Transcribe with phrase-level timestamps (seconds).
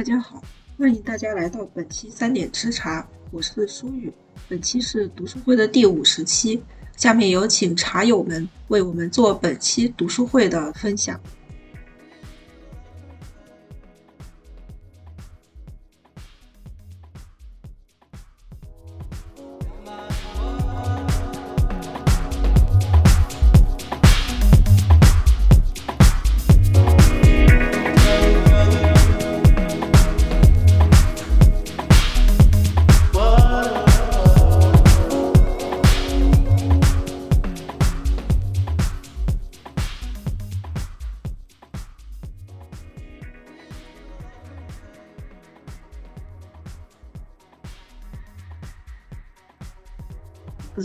[0.00, 0.42] 大家好，
[0.78, 4.10] 欢迎大家来到本期三点吃茶，我是舒雨。
[4.48, 6.62] 本期是读书会的第五十期，
[6.96, 11.20] 下面有请茶友们为我们做本期读书会的分享。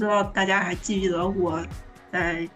[0.06, 1.66] 不知道大家还记不记得我
[2.12, 2.48] 在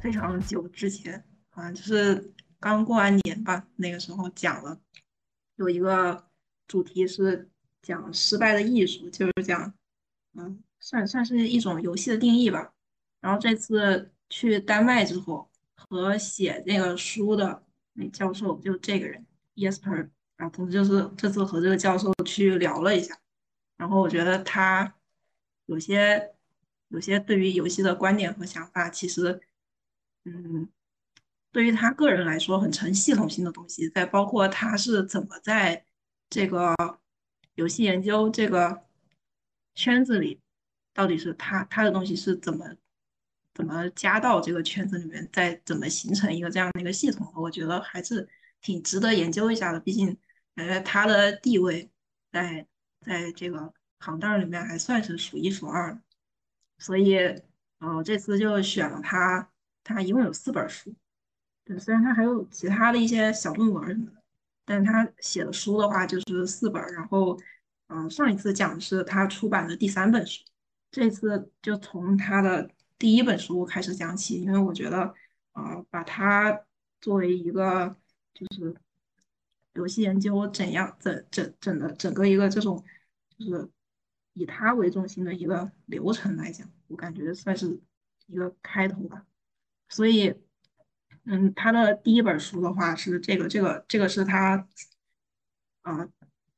[0.00, 4.80] 非常久之前，好像就是刚过完年吧，那个时候讲了
[5.56, 6.28] 有一个
[6.68, 7.50] 主题是
[7.82, 9.74] 讲失败的艺术，就是讲
[10.34, 12.72] 嗯，算算是一种游戏的定义吧。
[13.20, 19.26] 然后这次去丹麦之后，和写那个书的那教授就这个人
[19.56, 23.18] ，Yesper，然后就是这次和这个教授去聊了一下，
[23.76, 24.94] 然后我觉得他
[25.66, 26.36] 有些。
[26.88, 29.40] 有些对于游戏的观点和想法，其实，
[30.24, 30.68] 嗯，
[31.52, 35.84] 对于他个人来说很成系统性的东西，再包括他是怎么在
[36.30, 36.74] 这个
[37.54, 38.84] 游戏研究这个
[39.74, 40.40] 圈子里，
[40.94, 42.76] 到底是他他的东西是怎么
[43.54, 48.28] 怎么加到这个圈子里面，再怎么形成一个这样的一个系统，我觉得还是
[48.60, 49.80] 挺值得研究一下的。
[49.80, 50.16] 毕竟，
[50.54, 51.90] 感觉他的地位
[52.32, 52.66] 在
[53.00, 56.00] 在这个行当里面还算是数一数二的。
[56.78, 57.16] 所以，
[57.78, 59.50] 呃，这次就选了他。
[59.84, 60.94] 他一共有四本书，
[61.64, 64.22] 对，虽然他还有其他的一些小论文什么的，
[64.66, 66.82] 但他写的书的话就是四本。
[66.92, 67.38] 然后，
[67.86, 70.44] 嗯，上一次讲的是他出版的第三本书，
[70.90, 75.14] 这次就从他的第一本书开始讲起，因为我觉得，
[75.52, 76.66] 啊，把它
[77.00, 77.96] 作为一个
[78.34, 78.76] 就是
[79.72, 82.84] 游戏研究怎样整整整的整个一个这种
[83.38, 83.70] 就是。
[84.38, 87.80] 以他为中心的一个流程来讲，我感觉算是
[88.28, 89.26] 一个开头吧。
[89.88, 90.32] 所以，
[91.24, 94.68] 嗯，他的第一本书的话是这个，这个，这个是他，
[95.82, 96.08] 啊，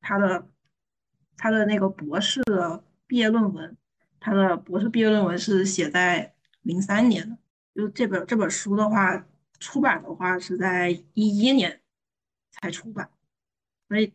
[0.03, 0.47] 他的
[1.39, 3.75] 他的那个博士的毕业论文，
[4.19, 7.39] 他的博士毕业论文是写在零三年的。
[7.75, 9.27] 就这本这本书的话，
[9.59, 11.81] 出版的话是在一一年
[12.51, 13.11] 才出版，
[13.89, 14.13] 所以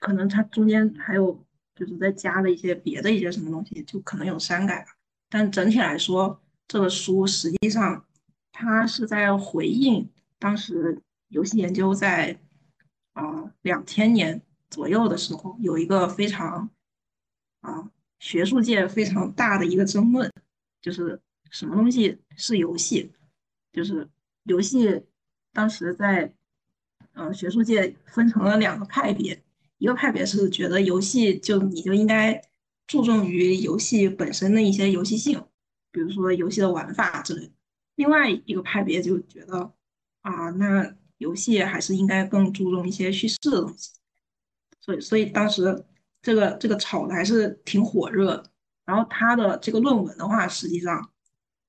[0.00, 1.42] 可能他中间还有。
[1.82, 4.96] 就是再加了一些别的一些什么东西，就可能有删改吧。
[5.28, 8.04] 但整体来说，这个书实际上
[8.52, 12.38] 它是在回应当时游戏研究在
[13.14, 14.40] 啊两千年
[14.70, 16.70] 左右的时候有一个非常
[17.62, 17.90] 啊
[18.20, 20.32] 学术界非常大的一个争论，
[20.80, 23.10] 就是什么东西是游戏？
[23.72, 24.08] 就是
[24.44, 25.02] 游戏
[25.52, 26.32] 当时在
[27.14, 29.42] 呃学术界分成了两个派别。
[29.82, 32.40] 一个派别是觉得游戏就你就应该
[32.86, 35.42] 注重于游戏本身的一些游戏性，
[35.90, 37.50] 比如说游戏的玩法之类。
[37.96, 39.72] 另外一个派别就觉得
[40.20, 43.90] 啊，那游戏还是应该更注重一些叙事的东西。
[44.80, 45.84] 所以，所以当时
[46.22, 48.52] 这个这个炒的还是挺火热的。
[48.84, 51.10] 然后他的这个论文的话，实际上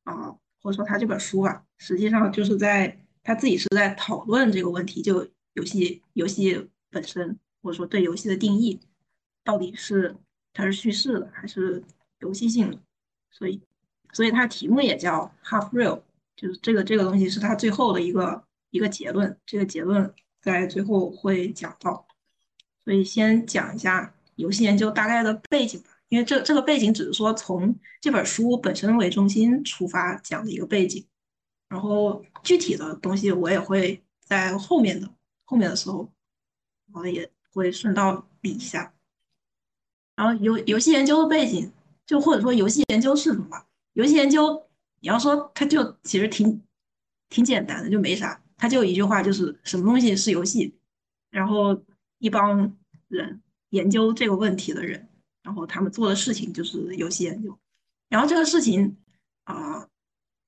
[0.04, 0.30] 啊，
[0.62, 7.40] 或者说他这本书吧，实际上就是在他自己是在讨论这个问题，就游戏游戏本身。
[7.64, 8.80] 或者说对游戏的定义，
[9.44, 10.16] 到底是
[10.52, 11.82] 它是叙事的还是
[12.20, 12.78] 游戏性的？
[13.32, 13.60] 所以，
[14.12, 16.02] 所以它题目也叫 Half Real，
[16.36, 19.36] 就是这个这个东西是它最后的一个一个结论。
[19.46, 22.06] 这个结论在最后会讲到。
[22.84, 31.08] 所以先讲一下游戏研究大概的背景吧，因为这这个背景只是说从这本书本身为中心出发讲的一个背景，
[31.70, 35.10] 然后具体的东西我也会在后面的
[35.46, 36.12] 后面的时候，
[36.92, 37.32] 我也。
[37.54, 38.94] 会顺道比一下，
[40.16, 41.72] 然后游游戏研究的背景，
[42.06, 43.66] 就或者说游戏研究是什么？
[43.94, 44.68] 游戏研究，
[45.00, 46.62] 你要说它就其实挺
[47.30, 50.76] 挺简单的，就没啥，它就一句话，就是什么东西是游戏，
[51.30, 51.80] 然后
[52.18, 52.76] 一帮
[53.08, 53.40] 人
[53.70, 55.08] 研究这个问题的人，
[55.44, 57.56] 然后他们做的事情就是游戏研究，
[58.10, 58.98] 然后这个事情
[59.44, 59.88] 啊，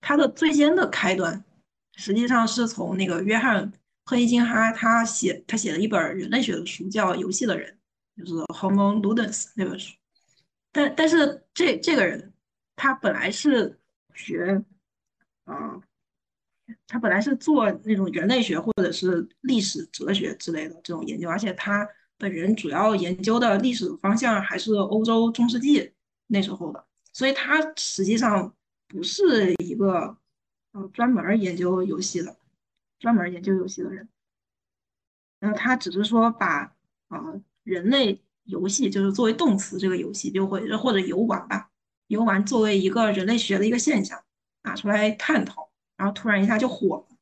[0.01, 1.45] 它的最先的开端，
[1.95, 3.71] 实际上是从那个约翰。
[4.05, 7.75] 赫伊金哈他写他写了一本人类学的书，叫《游戏的人》，
[8.19, 9.95] 就是《Homo Ludens》那本书。
[10.71, 12.33] 但但是这这个人
[12.75, 13.79] 他本来是
[14.13, 14.63] 学
[15.45, 15.81] 啊
[16.87, 21.87] 他本来是做那种人类学或者是历史哲学之类的这种研究，而且他
[22.17, 25.91] 本人主要研究的历史方向还是欧洲中世纪
[26.27, 28.53] 那时候的，所以他实际上
[28.87, 30.17] 不是一个
[30.71, 32.35] 呃专门研究游戏的，
[32.99, 34.07] 专门研究游戏的人。
[35.39, 36.75] 然后他只是说把
[37.07, 41.69] 啊人类游戏就是作为动词这个游戏，就会或者游玩吧，
[42.07, 44.23] 游玩作为一个人类学的一个现象
[44.63, 45.69] 拿出来探讨。
[45.97, 47.17] 然后突然一下就火了，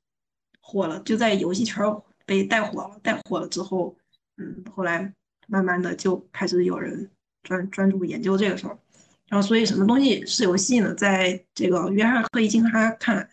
[0.60, 1.86] 火了，就在游戏圈
[2.26, 3.00] 被带火了。
[3.04, 3.96] 带火了之后，
[4.38, 5.14] 嗯，后来
[5.48, 7.12] 慢慢的就开始有人
[7.44, 8.78] 专专注研究这个事儿。
[9.28, 10.94] 然后，所以什么东西是游戏呢？
[10.96, 13.30] 在这个约翰·赫伊金哈看来，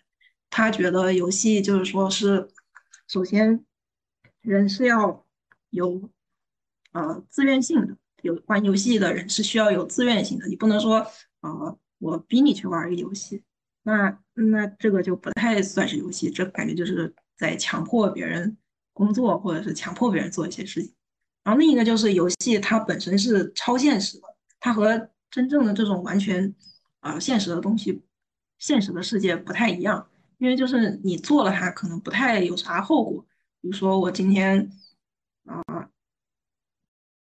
[0.51, 2.49] 他觉得游戏就是说是，
[3.07, 3.65] 首先
[4.43, 5.25] 人是要
[5.71, 6.11] 有
[6.93, 10.47] 呃自愿性的，有玩游戏的人是需要有自愿性的。
[10.49, 11.07] 你不能说
[11.41, 13.43] 呃我逼你去玩一个游戏。
[13.83, 18.59] 那那这个就不太算是游戏，这感觉就是在强迫别人
[18.93, 20.93] 工作，或者是强迫别人做一些事情。
[21.43, 24.25] 然后另一个就是游戏它本身是超现实的，
[24.61, 26.55] 它和真正的这种完全
[27.01, 28.03] 啊现实的东西、
[28.59, 30.07] 现实的世界不太一样。
[30.41, 33.25] 因为就是你做了它，可能不太有啥后果。
[33.61, 34.69] 比如说我今天
[35.45, 35.63] 啊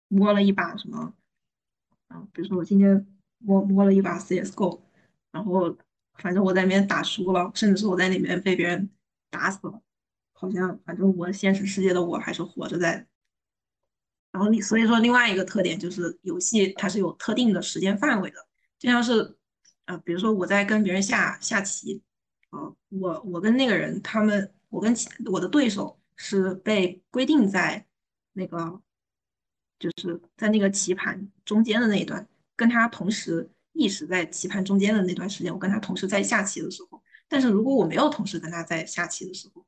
[0.07, 1.13] 摸了一把什么
[2.07, 3.05] 啊，比如说我今天
[3.37, 4.81] 摸摸了一把 CSGO，
[5.31, 5.77] 然后。
[6.21, 8.89] 反正我在里面打输了，甚至是我在里面被别人
[9.29, 9.81] 打死了，
[10.33, 13.07] 好像反正我现实世界的我还是活着在。
[14.33, 18.35] 然后你，所以说另外一个特点就是游戏它是有特定的时间范围的，
[18.77, 19.37] 就像是
[19.85, 22.03] 啊，比如说我在跟别人下下棋，
[22.49, 24.93] 啊，我我跟那个人他们，我跟
[25.31, 27.85] 我的对手是被规定在
[28.33, 28.81] 那个
[29.77, 33.49] 就是在那个棋盘中间的那一段，跟他同时。
[33.73, 39.65] 意识在棋盘中间的那段时间，我跟他同时在下棋的时候，但是如果我没有同时跟他在下棋的时候，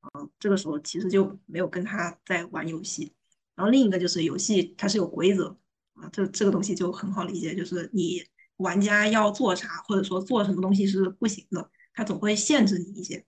[0.00, 3.14] 啊，这个时候其实就没有跟他在玩游戏。
[3.54, 5.56] 然后另一个就是游戏它是有规则
[5.94, 8.22] 啊，这这个东西就很好理解，就是你
[8.56, 13.18] 玩家要做啥，或者说做什么东西是不行的，它总会限制你一些。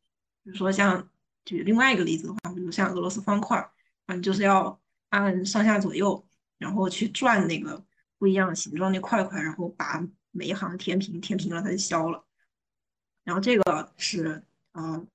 [0.45, 1.11] 比如说像
[1.45, 3.59] 举另外一个例子的话，比如像俄罗斯方块，
[4.07, 6.25] 啊，你就是要按上下左右，
[6.59, 7.85] 然后去转那个。
[8.21, 12.27] 不一样形状的块块，然后把每一行填平，填平了它就消了。
[13.23, 14.43] 然后这个是
[14.73, 15.07] 呃，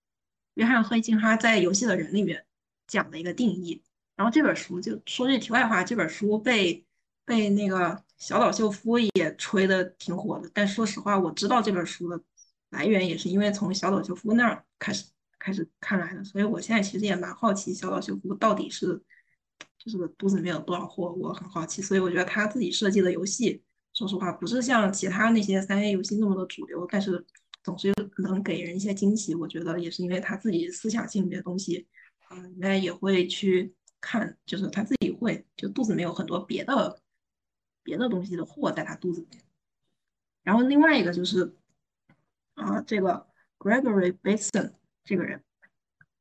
[0.54, 2.46] 约翰·赫金哈在《游戏的人》里面
[2.88, 3.84] 讲的一个定义。
[4.16, 6.86] 然后这本书就说句题外话，这本书被
[7.26, 10.50] 被那个小岛秀夫也吹的挺火的。
[10.54, 12.18] 但说实话，我知道这本书的
[12.74, 15.06] 来源也是因为从小岛秀夫那儿开始
[15.40, 16.22] 开始看来的。
[16.26, 19.02] 所以我现在其实也蛮好奇小岛秀夫到底是。
[19.78, 23.62] 就是肚子里面有多少货，我很好奇，所以我觉得他自己设计的游戏，
[23.94, 27.26] 说实话不是像其他那些三 A 游戏那么的主流，但是
[27.62, 29.36] 总是能给人一些惊喜。
[29.36, 31.86] 我觉得也是因为他自己思想性的东西，
[32.30, 37.02] 嗯，应该也会去看，就是他自己会就肚子里面有很多别的
[37.84, 39.44] 别的东西的货在他肚子里面。
[40.44, 41.58] 然后另外一个就是
[42.56, 43.28] 啊，这个
[43.58, 44.74] Gregory Bateson
[45.04, 45.44] 这个人，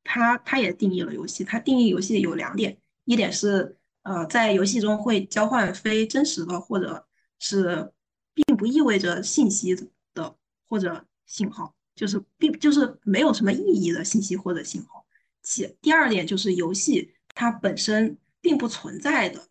[0.04, 2.78] 他他也定义了游戏，他定义游戏有两点。
[3.04, 7.08] 一点是，呃，在游戏中会交换非真实的，或者
[7.40, 7.92] 是
[8.32, 9.74] 并不意味着信息
[10.14, 10.36] 的
[10.68, 15.04] 或者信号，就是并就是没有什么意义的信息或者信号。
[15.42, 19.48] 其第二点就是游戏它本身并不存在的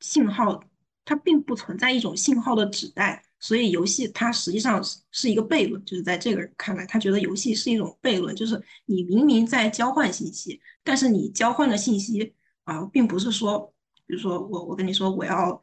[0.00, 0.64] 信号，
[1.04, 5.84] 它并不存在一种信号的指代，所以游戏它实际上是是一个悖论。
[5.84, 12.34] 就是在这个人看来，他觉得游戏是一种悖论，就是你明明在交换信息，但是你交换的信息。
[12.66, 13.72] 啊，并不是说，
[14.06, 15.62] 比如说我我跟你说我要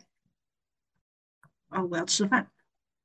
[1.68, 2.50] 啊我要吃饭，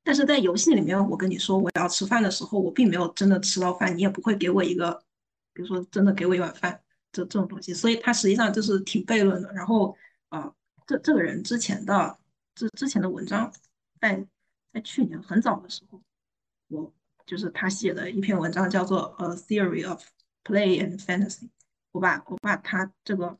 [0.05, 5.03] 但是在游戏里面我跟你说我要吃饭的时候，我并没有真的吃到饭，你也不会给我一个，
[5.51, 9.51] 比如说真的给我一碗饭这这种东西，所以它实际上就是挺悖论的。
[9.51, 9.93] 然后
[10.29, 10.49] 啊，
[10.87, 12.17] 这这个人之前的
[12.55, 13.51] 这之前的文章，
[13.99, 14.25] 在
[14.81, 16.01] 去年很早的时候，
[16.67, 16.93] 我
[17.25, 20.03] 就是他写的一篇文章叫做《A Theory of
[20.43, 21.43] Play and Fantasy》，
[21.91, 23.37] 我把我把他这个。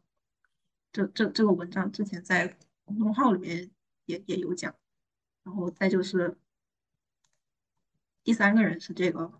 [0.91, 3.69] 这这这个文章之前在公众号里面
[4.05, 4.73] 也也有讲，
[5.43, 6.35] 然后再就是
[8.23, 9.31] 第三个人是这个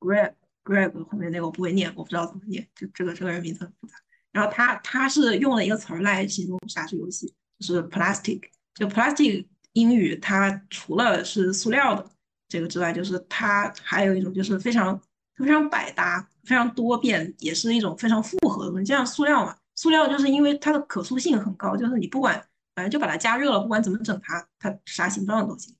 [0.00, 3.94] Greg Greg 后面那个我不会念，我不知道怎么念，就这个这个人名字很复杂。
[4.32, 8.50] 然后他他是用了一个词儿来形容啥是游戏，就是 plastic。
[8.74, 9.46] 就 plastic
[9.78, 12.10] 英语它除了是塑料的
[12.48, 15.00] 这个之外，就是它还有一种就是非常
[15.36, 19.56] 非常百搭、非常多变，也是一种非常复合的东西，就像塑料嘛。
[19.76, 22.34] 塑料就是因为它的可塑性很高，就是你不管
[22.74, 25.72] 反正就把它加热了，不管怎么整它，它啥形状都行。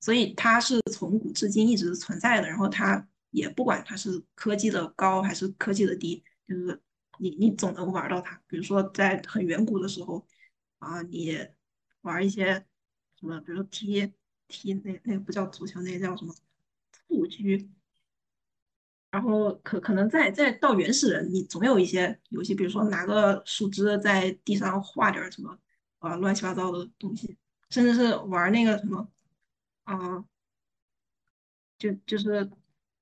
[0.00, 2.48] 所以它是从古至今一直存在的。
[2.48, 6.80] 然后它也不管它是科技的高还是科技的低，就是
[7.18, 8.40] 你你总能玩到它。
[8.46, 10.24] 比如说在很远古的时候
[10.78, 11.36] 啊，你
[12.02, 12.64] 玩一些
[13.22, 14.12] 什么，比如说踢
[14.48, 16.34] 踢那那个不叫足球，那个叫什么
[17.08, 17.70] 蹴鞠。
[19.12, 25.56] 然后可可能再再到原始人，你总有一些游戏，比如说拿个树枝在地上画点什么
[25.98, 27.36] 啊乱七八糟的东西，
[27.70, 29.06] 甚至是玩那个什么
[29.84, 30.24] 啊，
[31.78, 32.50] 就就是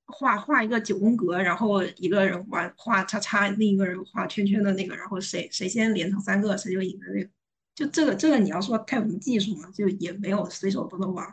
[0.06, 7.30] 画画一个九宫格，然后一个人玩画叉叉，另一个人画圈圈的那个，然后谁谁先连成三个，谁就赢的那个。
[7.74, 11.26] 就这个这个你要说太有什么技术嘛，就也没有随手都能玩。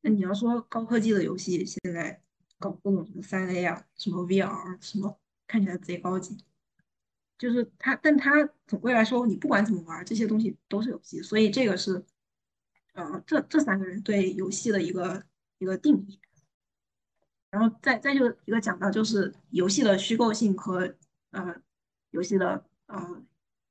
[0.00, 2.20] 那你要说高科技的游戏，现在。
[2.60, 5.16] 搞各种什么三 A 啊，什么 VR，什么
[5.46, 6.36] 看起来贼高级，
[7.38, 8.32] 就是它，但它
[8.66, 12.04] 总归来说，你不管怎么玩，这些东西都是游戏，所以这个是，
[12.94, 15.22] 呃，这这三个人对游戏的一个
[15.58, 16.18] 一个定义。
[17.52, 20.92] 然后再再就一个讲到，就是游戏的虚构性和
[21.30, 21.54] 呃
[22.10, 23.22] 游戏的呃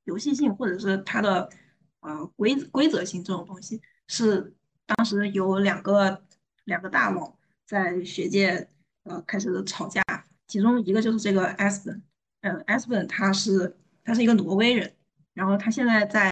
[0.04, 1.50] 游戏性，或者是它的
[2.00, 4.54] 呃规规则性这种东西，是
[4.86, 6.22] 当时有两个
[6.64, 8.68] 两个大佬在学界。
[9.04, 10.02] 呃，开始吵架，
[10.46, 12.02] 其中一个就是这个 Aspen，
[12.42, 13.74] 呃，Aspen 他是
[14.04, 14.92] 他是一个挪威人，
[15.32, 16.30] 然后他现在在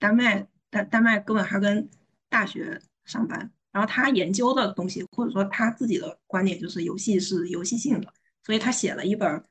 [0.00, 1.88] 丹麦丹丹麦哥本哈根
[2.28, 8.12] 大学上班，然后他研究的东西或者说他自己的观点就是游戏是游戏性的，
[8.42, 9.44] 所以他写了一本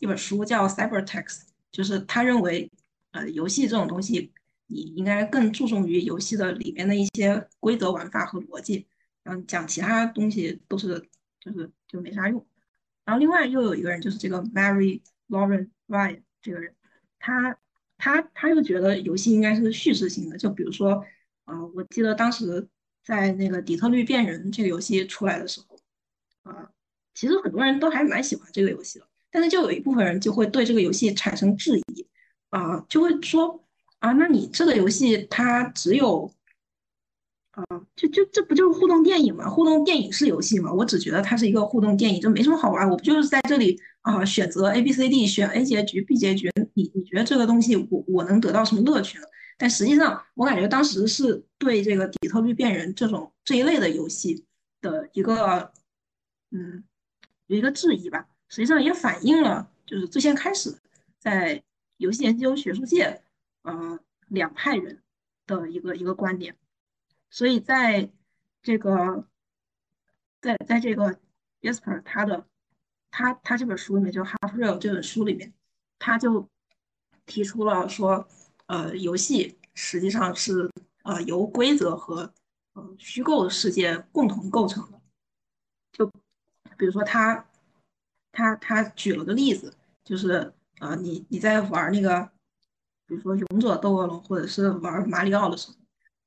[0.00, 2.70] 一本书叫 Cybertext，就是他认为
[3.12, 4.30] 呃游戏这种东西
[4.70, 8.86] 你应该更注重于游戏的里面的一些规则玩法和逻辑，
[9.24, 11.08] 嗯，讲其他东西都是。
[11.42, 12.46] 就是就没啥用，
[13.02, 15.00] 然后另外又有一个人，就是这个 Mary
[15.30, 16.74] Lauren Ryan 这个人，
[17.18, 17.56] 他
[17.96, 21.02] 他他又觉得游戏应该是叙事性的，就比如说，
[21.46, 22.68] 呃，我记得当时
[23.02, 25.78] 在那个底特律变人这个游戏出来的时候，
[26.42, 26.70] 啊，
[27.14, 32.06] 其实很多人都还蛮喜欢这个游戏的，但是就有一部分人就会对这个游戏产生质疑，
[32.50, 33.64] 啊，就会说，
[34.00, 36.30] 啊，那你这个游戏它只有。
[37.52, 37.64] 啊，
[37.96, 39.50] 就就这不就是互动电影吗？
[39.50, 40.72] 互动电影是游戏吗？
[40.72, 42.88] 我只觉得它是一个互动电影，就没什么好玩。
[42.88, 46.48] 我不就是在这里啊，选择 A B C D，选 A 结局 B 结局。
[46.74, 49.24] 你你觉得这个东西我我能得到什么乐趣呢？
[49.58, 54.46] 但实际上，我感觉当时是对这个底特律变人这种这一类的游戏
[54.80, 55.72] 的一个
[56.52, 56.84] 嗯
[57.48, 58.28] 有一个质疑吧。
[58.48, 60.72] 实际上也反映了就是最先开始
[61.18, 61.60] 在
[61.96, 63.20] 游戏研究学术界
[63.62, 63.98] 呃
[64.28, 65.02] 两派人
[65.46, 66.56] 的一个一个观点。
[67.30, 68.10] 所以在
[68.62, 69.26] 这个，
[70.40, 71.18] 在在这个
[71.60, 72.46] Jesper 他的
[73.10, 75.52] 他他这本书里面，就《Half Real》这本书里面，
[75.98, 76.48] 他就
[77.26, 78.28] 提出了说，
[78.66, 80.70] 呃，游戏实际上是
[81.04, 82.32] 呃由规则和
[82.72, 85.00] 呃虚构的世界共同构成的。
[85.92, 86.06] 就
[86.76, 87.48] 比如说他
[88.32, 92.30] 他他举了个例子，就是呃你你在玩那个，
[93.10, 95.74] 比如说《勇者斗恶龙》或者是玩马里奥的时候。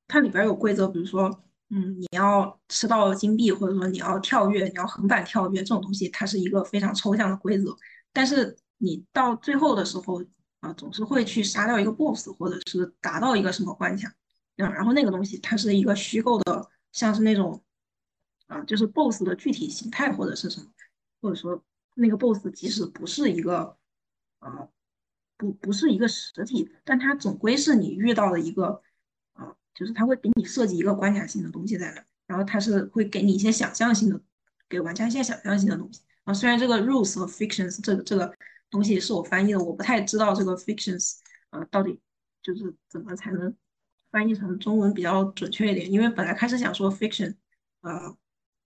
[0.06, 1.30] 它里边有规则，比如说，
[1.70, 7.74] 嗯，你要吃到金币，或者说你要跳跃，你要横版跳跃，这种东西它是一个非常抽象的规则。
[8.12, 10.22] 但是你到最后的时候，
[10.60, 14.12] 啊，总是会去杀掉一个 boss，或者是达到一个什么关卡，
[14.58, 17.64] 嗯，然后那个东西它是一个虚构的，像是那种，
[18.46, 20.66] 啊，就是 boss 的具体形态或者是什么，
[21.22, 21.58] 或者说
[21.94, 23.74] 那个 boss 即使不是一个，
[24.40, 24.68] 啊，
[25.36, 28.82] 不不是一个实体，但它总归是你遇到的一个
[29.32, 29.54] 啊。
[29.74, 34.20] 就是它会给你设计一个关卡性的东西在那，然后它是会给你一些想象性的，
[34.68, 36.32] 给玩家一些想象性的东西啊。
[36.32, 38.32] 虽然这个 rules 和 fictions 这个这个
[38.70, 41.16] 东西是我翻译的，我不太知道这个 fictions
[41.50, 42.00] 啊到底
[42.40, 43.52] 就是怎么才能
[44.12, 45.90] 翻译成中文比较准确一点。
[45.90, 47.34] 因为本来开始想说 fiction，
[47.80, 48.14] 啊，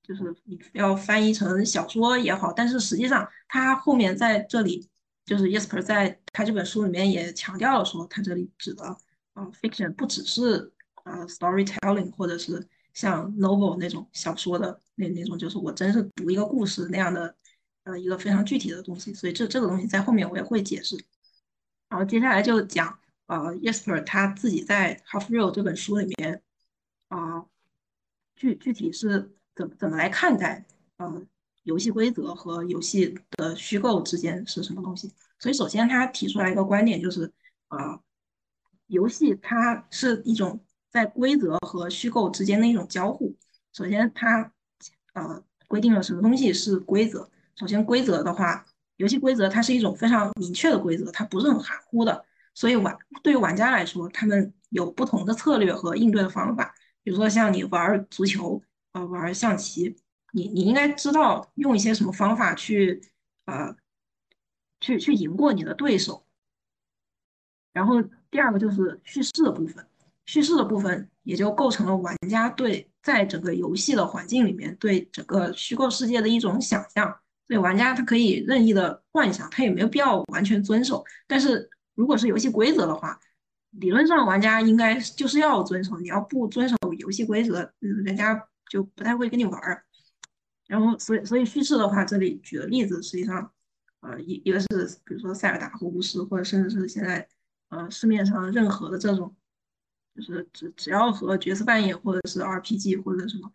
[0.02, 4.86] 就是你要翻译成小说也好，但是实际上它后面在这里
[5.28, 8.84] 就是 Yesper 在他这本书里面也强调了说，他这里指的
[9.34, 10.72] 啊 fiction 不只是。
[11.04, 17.34] 呃，storytelling，或者是像 novel 那种小说的那那种，就是我真是读一个故事那样的，
[17.84, 19.14] 呃，一个非常具体的东西。
[19.14, 21.02] 所以这这个东西在后面我也会解释。
[21.88, 26.42] 然后接下来就讲，呃，Yesper 他自己在 Half Real 这本书里面，
[27.08, 27.46] 啊，
[28.36, 30.66] 具具体是怎怎么来看待，
[30.98, 31.22] 呃，
[31.68, 35.12] 游戏规则和游戏的虚构之间是什么东西？
[35.38, 37.30] 所以首先他提出来一个观点，就是，
[37.68, 38.00] 啊，
[38.86, 40.58] 游戏它是一种。
[40.90, 43.36] 在规则和虚构之间的一种交互。
[43.74, 44.50] 首先，它
[45.12, 47.30] 呃规定了什么东西是规则。
[47.56, 48.64] 首先，规则的话，
[48.96, 52.24] 游戏规则它是一种非常明确的规则，它不是很含糊的。
[52.54, 56.74] 所以玩对于玩家来说，他们有不同的策略和应对的方法。
[57.02, 58.60] 比如说，像你玩足球，
[58.92, 59.94] 呃，玩象棋，
[60.32, 63.00] 你你应该知道用一些什么方法去
[63.46, 63.74] 呃
[64.80, 66.24] 去去赢过你的对手。
[67.72, 69.86] 然后第二个就是叙事的部分，
[70.26, 77.20] 叙事的部分也就构成了玩家对在整个游戏的环境里面对整个虚构世界的一种想象。
[77.46, 81.02] 所以玩家他可以任意的幻想，他也没有必要完全遵守。
[81.26, 83.18] 但是如果是游戏规则的话，
[83.70, 85.98] 理论上玩家应该就是要遵守。
[85.98, 89.84] 你要不遵守游戏规则，人家就不太会跟你玩儿。
[90.68, 93.52] 然后，所以所以叙事的话，这里举的例子实际上，
[94.00, 94.68] 呃，一一个是
[95.04, 97.26] 比如说塞尔达或巫师，或者甚至是现在
[97.70, 99.34] 呃市面上任何的这种，
[100.14, 103.50] 就是只只要和角色扮演或者是 RPG 或者什么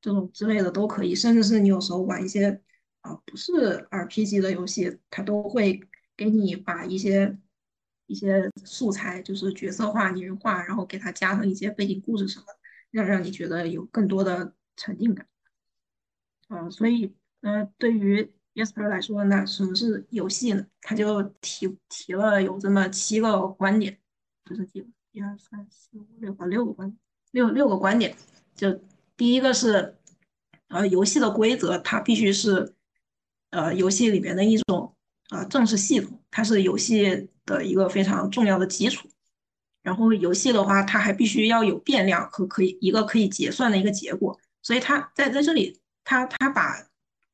[0.00, 2.62] 这种之类的都可以，甚至是你有时候玩一些。
[3.00, 5.80] 啊，不是 RPG 的游戏，它都会
[6.16, 7.38] 给你把一些
[8.06, 12.46] 一些素材，就是角色化、拟人化，然后给它加上一些背景故事什么，
[12.90, 15.24] 让让你觉得有更多的沉浸感。
[16.48, 20.66] 啊，所以，呃，对于 Yesper 来说，那什么是游戏呢？
[20.82, 23.98] 他就提提了有这么七个观点，
[24.44, 24.86] 就是几个？
[25.12, 26.96] 一二三四五六啊，六个观
[27.30, 28.16] 六六个观点。
[28.54, 28.80] 就
[29.16, 29.96] 第一个是，
[30.68, 32.74] 呃，游戏的规则它必须是。
[33.50, 34.94] 呃，游戏里面的一种
[35.30, 39.08] 呃正式系统，它是游戏的一个非常重要的基础。
[39.82, 44.38] 然后游戏的话，它还必须要有变量和可以一个可以结算的一个结果。
[44.60, 45.77] 所以它在在这里，
[46.08, 46.88] 它它把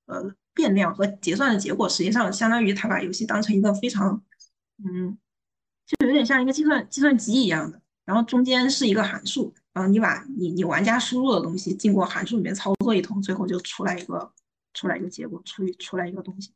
[0.06, 4.20] 呃变量和结算的结果，实际上相当于它把游戏当成一个非常
[4.84, 5.16] 嗯，
[5.86, 7.80] 就有点像一个计算计算机一样的。
[8.04, 14.32] 然后中间是一个函数，然后你把你你玩家输入的东西经过函数里面操作一通，最后就出来一个。
[14.76, 16.52] 出来一个结果，出出来一个东西，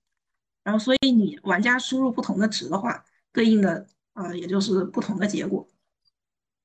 [0.65, 5.69] 然后所以你玩家输入不同的值的话，对应的呃也就是不同的结果，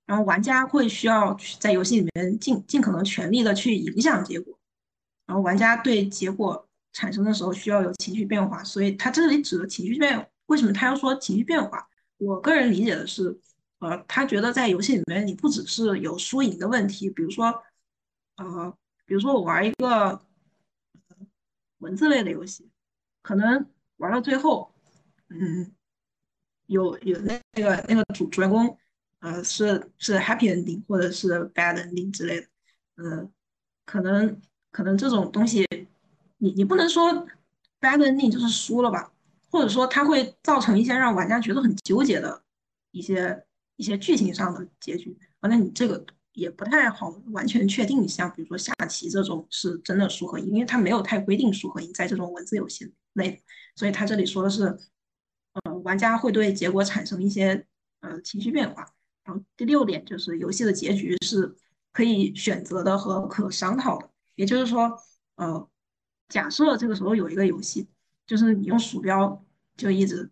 [0.08, 4.58] 然后玩家会需要在游戏里面尽尽可能全力的去影响结果，
[5.26, 11.88] 然后玩家对结果产生的时候需要有情绪变化，所以他这里指的情绪变，为什么他要说情绪变化？
[12.18, 13.40] 我个人理解的是，
[13.80, 17.64] 呃，他觉得在游戏里面你不只是有输赢的问题，比如说，
[18.38, 20.22] 呃，比如说我玩一个。
[21.80, 22.70] 文字类的游戏，
[23.22, 24.74] 可能玩到最后，
[25.28, 25.70] 嗯，
[26.68, 28.78] 有有那那个那个主主人公，
[29.20, 32.48] 呃，是是 happy ending 或者是 bad ending 之类的，
[32.96, 33.30] 呃，
[33.84, 34.42] 可能
[34.74, 35.66] 可能这种东西，
[36.40, 37.14] 你你不能说
[37.80, 39.14] bad ending 就是输了吧，
[39.50, 42.44] 或者说它会造成一些让玩家觉得很纠结的
[42.92, 43.46] 一些
[43.78, 46.06] 一些剧情上的结局，反正你这个。
[46.36, 53.40] 也不太好完全确定，像比如说下棋这种是真的输和赢，因为它没有太规定输和赢在这种文字游戏类，
[53.76, 54.76] 所以他这里说的是，
[55.62, 57.68] 呃，玩家会对结果产生一些
[58.00, 58.84] 呃情绪变化。
[59.24, 61.56] 然后第六点就是游戏的结局是
[61.92, 64.98] 可以选择的和可商讨的，也就是说，
[65.36, 65.70] 呃，
[66.30, 67.88] 假设这个时候有一个游戏，
[68.26, 69.44] 就是你用鼠标
[69.76, 70.30] 就一直，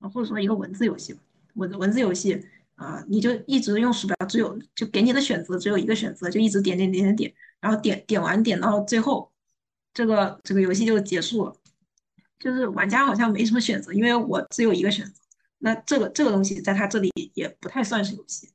[0.00, 1.18] 或者说一个文字游戏，
[1.54, 2.46] 文文字游戏。
[2.76, 9.30] 啊，你就一直用鼠标，只有就给你的选择只有一个选择，就一直点点点点点，然后点点完点到最后，
[9.92, 11.54] 这个这个游戏就结束了。
[12.40, 15.22] 就是玩家好像没什么选择，因为我只有一个选择。
[15.58, 18.50] 那这个这个东西在他这里也不太算是游戏。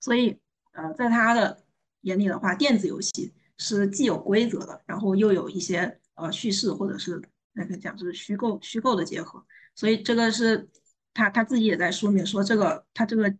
[0.00, 0.38] 所以
[0.72, 1.64] 呃，在他的
[2.02, 9.44] 眼里的话，电子游戏是既有规则的，然后又有一些呃叙事或者是那个讲是虚构虚构的结合。
[9.74, 10.68] 所以这个是
[11.14, 13.34] 他他自己也在说明说这个他这个。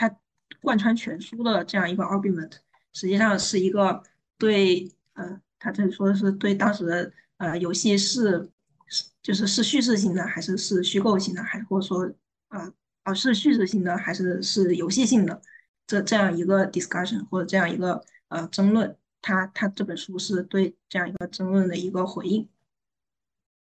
[0.00, 0.16] 他
[0.60, 2.52] 贯穿全书的这样一个 argument，
[2.92, 4.00] 实际上是一个
[4.38, 8.48] 对呃，他这里说的是对当时的呃游戏是
[8.86, 12.08] 是就是是叙事性的还是是虚构性的，还是或者说
[12.50, 12.72] 呃
[13.02, 15.42] 啊是叙事性的还是是游戏性的
[15.84, 22.48] 这这样一个 discussion 或者这样一个呃争论，他他这本书是对这样一个争论的一个回应。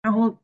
[0.02, 0.38] 然后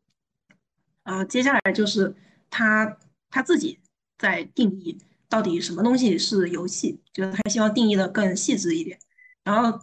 [1.03, 2.15] 呃接下来就是
[2.49, 2.97] 他
[3.29, 3.79] 他自己
[4.17, 4.99] 在定义。
[5.31, 7.01] 到底什么东西是游戏？
[7.13, 8.99] 就是他希望定义的更细致一点。
[9.45, 9.79] 然后，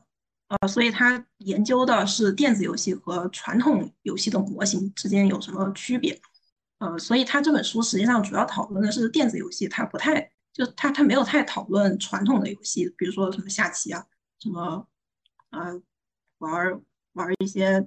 [0.49, 6.21] 呃，所以他研究的是电子游戏和传统游戏的模型之间有什么区别。
[6.81, 14.05] 呃，所以他这本书实际上主要讨论的是电子游戏，他不太就他他没有太讨论传统的游戏，比如说什么下棋啊，
[14.41, 14.87] 什么
[15.51, 15.81] 呃
[16.39, 16.81] 玩
[17.13, 17.81] 玩一些，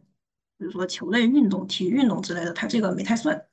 [0.57, 3.45] 比如说球类运动、体育运动之类的，他这个没太算。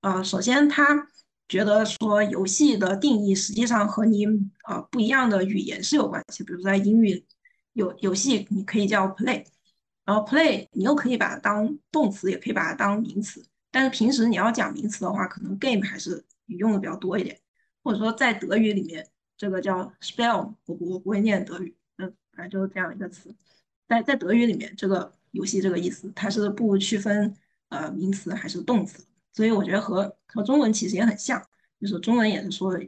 [0.00, 1.08] 呃，首先他。
[1.48, 4.26] 觉得说游戏的定义实际上和你
[4.66, 7.24] 呃不一样的语言是有关系，比如在英语
[7.72, 9.46] 有游戏你可以叫 play，
[10.04, 17.40] 然后 play 你又可以把它当动词，也可以把它当名词，但是平时你要讲名词的话，可能 game 还是你用的比较多一点，
[17.84, 21.76] 或者说在德语里面这个叫 spell，我我不会念德语，
[22.36, 23.34] 反正就是这样一个词，
[23.88, 27.34] 在在德语里面这个游戏这个意思，它是不区分
[27.70, 31.42] 呃名词还是动词，所以我觉得和和中文其实也很像，
[31.80, 32.78] 就是中文也是说，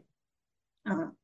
[0.85, 1.15] 嗯，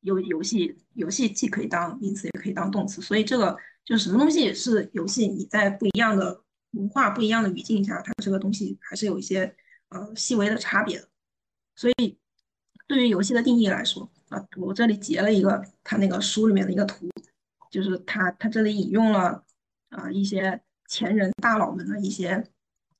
[0.00, 6.42] 游游戏游戏既可以当名词也可以当动词，所以这个就是什么东西是游戏，你在不一样的
[6.72, 9.54] 文化、不一样的语境下，它这个东西还是有一些
[9.88, 11.08] 呃细微的差别的。
[11.74, 12.18] 所以
[12.86, 17.08] 对于游戏的定义来说啊，我这里截了一个他那个书里面的一个图，
[17.72, 19.44] 就是他他这里引用了
[19.88, 22.48] 啊一些前人大佬们的一些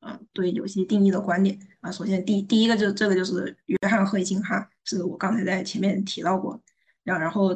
[0.01, 1.93] 啊对游戏定义的观点啊。
[1.93, 6.61] 首先第第一个就这个就是约翰赫伊金哈，是我刚才在前面提到过。
[7.05, 7.49] 然然后，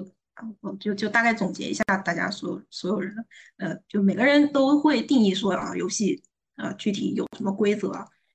[0.60, 3.14] 我就就大概总结一下大家所所有人，
[3.58, 6.20] 呃，就每个人都会定义说啊，游戏
[6.56, 7.92] 啊具体有什么规则，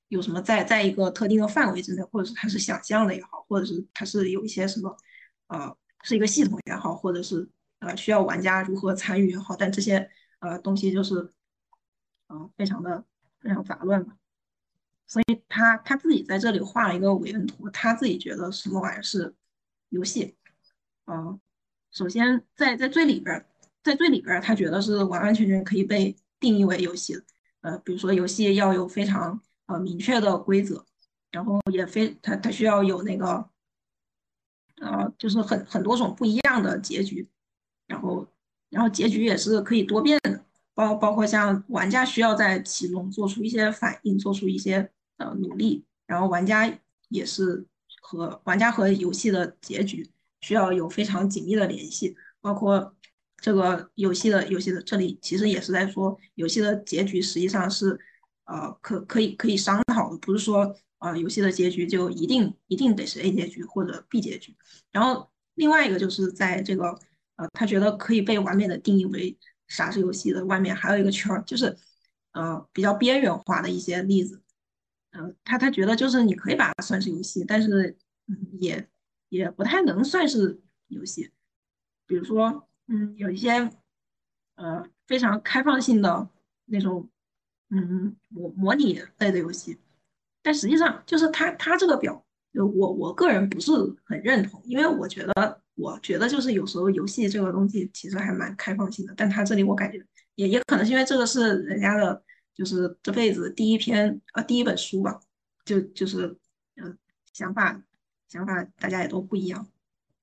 [0.08, 4.96] 有什么在在一个特定的范围之内，或者是它是想象的也好，或者是它是有一些什么，
[5.48, 7.46] 呃，是一个系统也好，或者是
[7.82, 11.30] 呃需要玩家如何参与也好，但这些呃东西就是，
[12.28, 13.04] 嗯，非常的
[13.40, 14.16] 非常杂乱嘛。
[15.06, 19.34] 所以他他自己在这里画了一个维恩图，他自己觉得什么玩意儿是
[19.90, 20.36] 游戏。
[21.06, 21.38] 嗯，
[21.90, 23.44] 首先在在最里边，
[23.82, 27.24] 在最里边，他觉得是完完全全可以被定义为游戏的。
[27.60, 30.86] 呃，比如说游戏要有非常呃明确的规则，
[31.30, 33.50] 然后也非它它需要有那个，
[34.80, 37.28] 呃，就是很很多种不一样的结局，
[37.86, 38.26] 然后
[38.70, 46.72] 然后结局也是可以多变的，包包括像玩家需要在其中做出一些反应，做出一些呃努力，然后玩家
[47.08, 47.66] 也是
[48.00, 50.10] 和玩家和游戏的结局。
[50.40, 52.92] 需要有非常紧密的联系，包括
[53.36, 57.96] 这个游戏的游戏的这里其实也是在说游戏的结局实际上是
[58.46, 64.56] 呃可可以可以商讨的，不是说啊游戏的结局就一定一定得是 A 结局或者 B 结局。
[64.90, 66.98] 然后另外一个就是在这个
[67.36, 71.76] 呃他觉得可以被完美的定义为啥是游戏的外面还有一个圈儿，就是
[72.32, 74.42] 呃比较边缘化的一些例子。
[75.10, 78.88] 嗯，他他觉得就是你可以把它算是游戏，但是嗯也。
[79.28, 81.30] 也不太能算是游戏，
[82.06, 83.50] 比如说，嗯，有一些，
[84.56, 86.28] 呃，非常开放性的
[86.66, 87.08] 那种，
[87.70, 89.78] 嗯，模模拟类的游戏，
[90.42, 93.72] 但实际上就是他他这个表，就我我个人不是
[94.04, 100.04] 很认同，因为我觉得我觉得就是有时候游戏这个东西其实还蛮开放性的，但他这里我感觉
[100.34, 102.22] 也也可能是因为这个是人家的，
[102.54, 105.20] 就是这辈子第一篇啊第一本书吧，
[105.64, 106.36] 就就是
[106.76, 106.98] 嗯
[107.32, 107.82] 想法。
[108.28, 109.68] 想法大家也都不一样，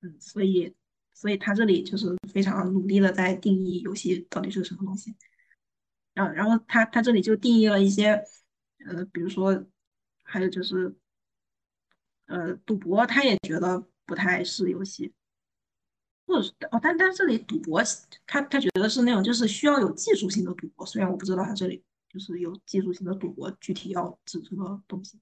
[0.02, 0.76] 嗯，所以，
[1.14, 5.14] 所以他这里就是非常努力的在定义游戏到底是什么东西，
[6.16, 8.20] 然后，然后他他这里就定义了一些，
[8.84, 9.64] 呃，比如说，
[10.24, 10.92] 还有就是，
[12.26, 15.14] 呃，赌博他也觉得不太是游戏，
[16.30, 17.82] 或者哦，但但这里赌博
[18.26, 25.20] 他他觉得是那种就是需要有技术性的赌博，虽然我不知道他这里就是有技术性的赌博具体要指什么东西，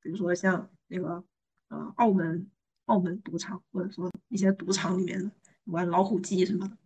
[0.00, 1.24] 比如说像那个。
[1.72, 2.50] 呃，澳门
[2.86, 5.30] 澳门赌场，或者说一些赌场里面的
[5.66, 6.76] 玩老虎机什么的，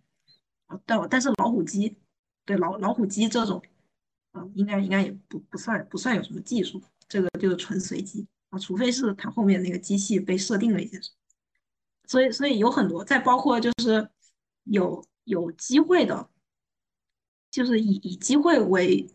[0.67, 1.97] 啊，但但是老虎机，
[2.45, 3.63] 对老老虎机这种，
[4.33, 11.17] 啊，应该应该也不不算不算有什么技术，这个就是纯随机啊，除非是它后面那个机器被设定了一些什么，
[12.07, 14.09] 所以所以有很多，再包括就是
[14.65, 16.29] 有有机会的，
[17.51, 19.09] 就是以以机会为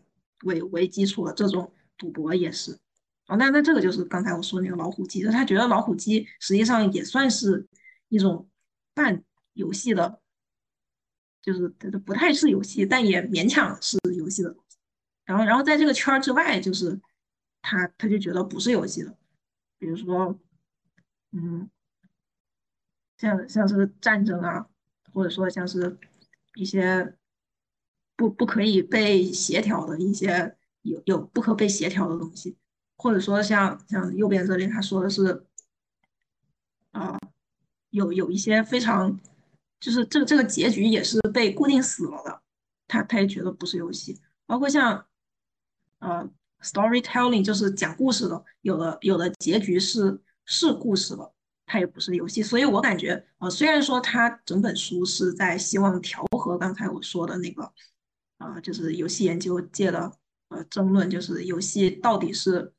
[0.44, 2.78] 为为基础的这种赌博也是。
[3.26, 7.64] 哦，那那这个就是刚才我说那个老虎机，他觉得老虎机实际上也算是
[8.08, 8.48] 一种
[8.92, 9.22] 半
[9.52, 10.20] 游戏的，
[11.40, 11.68] 就是
[12.04, 14.56] 不太是游戏，但也勉强是游戏的。
[15.24, 17.00] 然后，然后在这个圈儿之外，就是
[17.62, 19.16] 他他就觉得不是游戏的，
[19.78, 20.36] 比如说，
[21.30, 21.70] 嗯，
[23.20, 24.66] 像像是战争啊，
[25.12, 25.98] 或者说像是
[26.54, 27.14] 一些
[28.16, 32.56] 不不可以被协调的一些有有不可被协调的东西。
[32.96, 35.46] 或者说像像右边这里他说的是，
[36.92, 37.18] 啊，
[37.90, 39.18] 有有一些非常，
[39.78, 42.42] 就是这个这个结局也是被固定死了的，
[42.86, 44.20] 他他也觉得不是游戏。
[44.44, 45.06] 包括像，
[46.00, 46.28] 呃
[46.62, 51.32] ，storytelling 就是讲故事的，有的有的结局是是故事了，
[51.70, 52.42] 它也不是游戏。
[52.42, 57.72] 所以我感觉，呃，虽然说它整本书是在希望调和刚才我说的那个，
[58.38, 60.12] 啊，就是游戏研究界的
[60.48, 62.72] 呃争论，就是游戏到底是。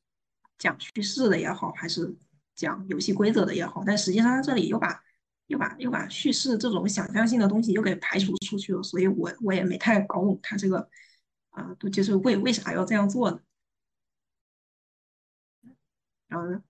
[0.62, 2.16] 讲叙事的也好，还是
[2.54, 5.02] 讲游戏规则的也好，但实际上它这里又把
[5.48, 10.88] 又把又把叙事这种想象性的东西又给排除出去了，所以我我也没太搞懂他这个
[11.50, 13.40] 啊，就是为为啥要这样做呢？
[16.28, 16.62] 然后呢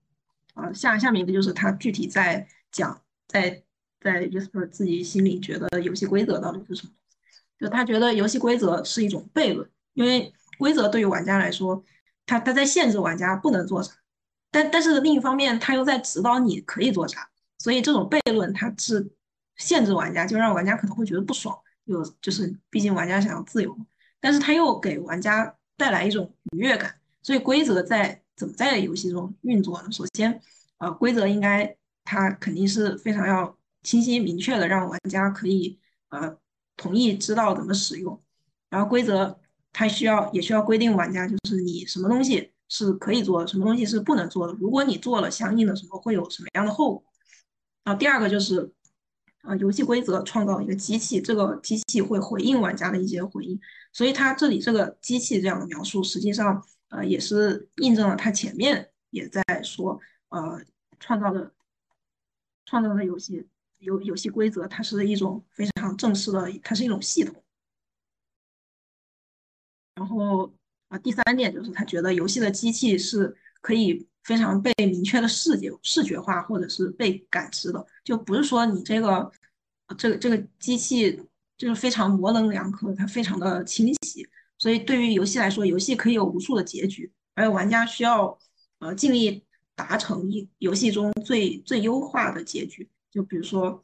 [0.54, 3.62] 啊，下下面一个就是他具体在讲，在
[4.00, 6.92] 在就是自己心里觉得游戏规则到底是什么？
[7.58, 11.84] 就他觉得游戏规则是一种悖论，因为规则对于玩家来说，
[12.26, 13.92] 他他在限制玩家不能做啥，
[14.50, 17.28] 但但是另一方面，他又在指导你可以做啥。
[17.58, 19.08] 所以这种悖论它是
[19.56, 21.56] 限制玩家，就让玩家可能会觉得不爽。
[21.84, 23.76] 有就是毕竟玩家想要自由，
[24.20, 26.94] 但是他又给玩家带来一种愉悦感。
[27.22, 29.92] 所以规则在怎么在游戏中运作呢？
[29.92, 30.40] 首先，
[30.78, 36.36] 呃，规则应该它肯定是非常要清晰明确的，让玩家可以呃
[36.76, 38.20] 同意知道怎么使用。
[38.70, 39.38] 然后规则
[39.72, 44.52] 它需要也需要规定玩家，就是你什么东西是可以做的，什么东西是不能做的。
[44.54, 47.04] 如果你做了相应的什么，会有什么样的后果？
[47.84, 48.72] 然后第二个就是，
[49.42, 53.60] 呃，游戏规则创造一个机器，这个机器会回应玩家的一些回应。
[53.92, 56.64] 所以它这里这个机器这样的描述，实际上。
[56.92, 60.62] 呃，也是印证了他前面也在说，呃，
[61.00, 61.50] 创造的
[62.66, 67.42] 创造的游戏游游戏规则，它是一种非常正式的，它是一种系统。
[69.94, 70.52] 然后
[70.88, 79.32] 啊，第三点就是他觉得游戏的机器是可以非常被明确的视觉视觉化或者是被感知的，就不是说你这个
[79.96, 81.22] 这个这个机器
[81.56, 84.28] 就是非常模棱两可，它非常的清晰。
[84.62, 88.38] 所以对于游戏来说，游戏可以有无数的结局，而玩家需要
[88.78, 89.44] 呃尽力
[89.74, 92.88] 达成一游戏中最最优化的结局。
[93.10, 93.82] 就比如说，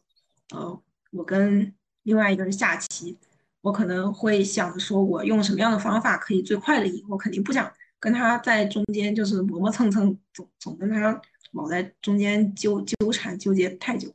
[0.51, 3.19] 呃，我跟另外一个人下棋，
[3.61, 11.21] 我可能会想说我用什么样的方法可以最快的赢，我肯定不想跟他在中间就是磨磨蹭蹭，总总跟他
[11.55, 14.14] 老在中间纠纠缠纠结太久。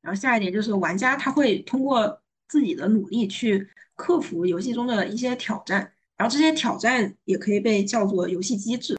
[0.00, 3.68] 然后下一点就是玩家他会通过自己的努力去。
[3.96, 8.94] 克服游戏中的一些挑战，然后这些挑战也可以被叫做游戏机制。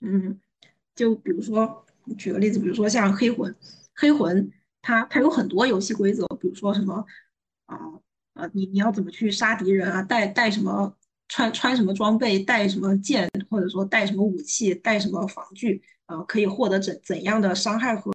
[0.00, 0.40] 嗯，
[0.94, 1.84] 就比如说
[2.16, 3.54] 举个例子，比如说像黑魂，
[3.94, 7.04] 黑魂它它有很多游戏规则，比如说什么
[7.66, 7.76] 啊
[8.32, 10.96] 啊你你要怎么去杀敌人啊，带带什么
[11.28, 18.10] 穿穿什么装备，带什么剑，或者说带什么武器，带什么防具，呃可以获得怎怎样的伤害和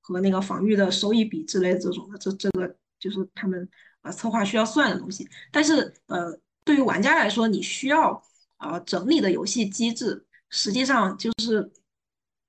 [0.00, 3.68] 和那个防御的收益比之类的这种的，这这个就是他们。
[4.02, 8.20] 啊，策划需要算的东西，但是呃，对于玩家来说，你需要
[8.56, 11.70] 啊整理的游戏机制，实际上就是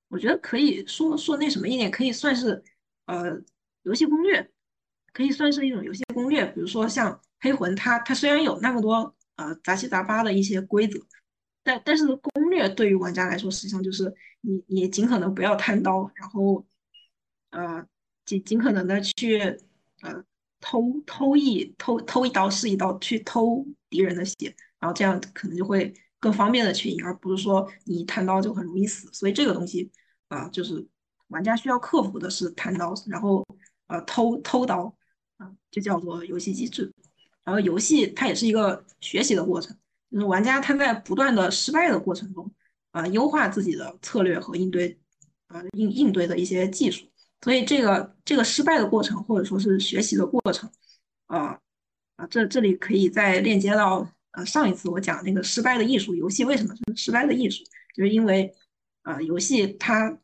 [0.10, 2.64] 我觉得可以说说那什么一点，可以算是
[3.06, 3.40] 呃
[3.84, 4.52] 游戏攻略，
[5.14, 6.44] 可以算是一种游戏攻略。
[6.48, 11.00] 比如说像黑魂，它它虽然有那么多呃杂七杂八的一些规则，
[11.64, 14.12] 但但是攻略对于玩家来说，实际上就是
[14.42, 16.66] 你你尽可能不要贪刀，然后
[17.52, 17.86] 呃
[18.26, 19.38] 尽尽可能的去
[20.02, 20.26] 呃。
[20.66, 29.10] 偷偷一偷偷一刀是一刀，去偷敌人的血，然后这样可能就会更方便的去赢，而不是说你贪刀就很容易死。
[29.12, 29.92] 所以这个东西
[30.30, 30.88] 啊，就是
[31.28, 33.46] 玩家需要克服的是贪刀，然后
[33.88, 34.96] 呃偷偷刀
[35.36, 36.90] 啊，就叫做游戏机制。
[37.44, 39.78] 然后游戏它也是一个学习的过程，
[40.10, 42.50] 就是玩家他在不断的失败的过程中
[42.92, 44.98] 啊，优化自己的策略和应对
[45.48, 47.06] 啊应应对的一些技术。
[47.44, 50.72] 所以这个这个失败的过程，或者说是学习的过程，
[51.28, 51.60] 啊
[52.16, 57.62] 啊，这这里可以再链接到呃上一次我讲那个失败的艺术游戏为什么是失败的艺术，
[57.94, 58.50] 就是因为
[59.02, 60.18] 啊游戏它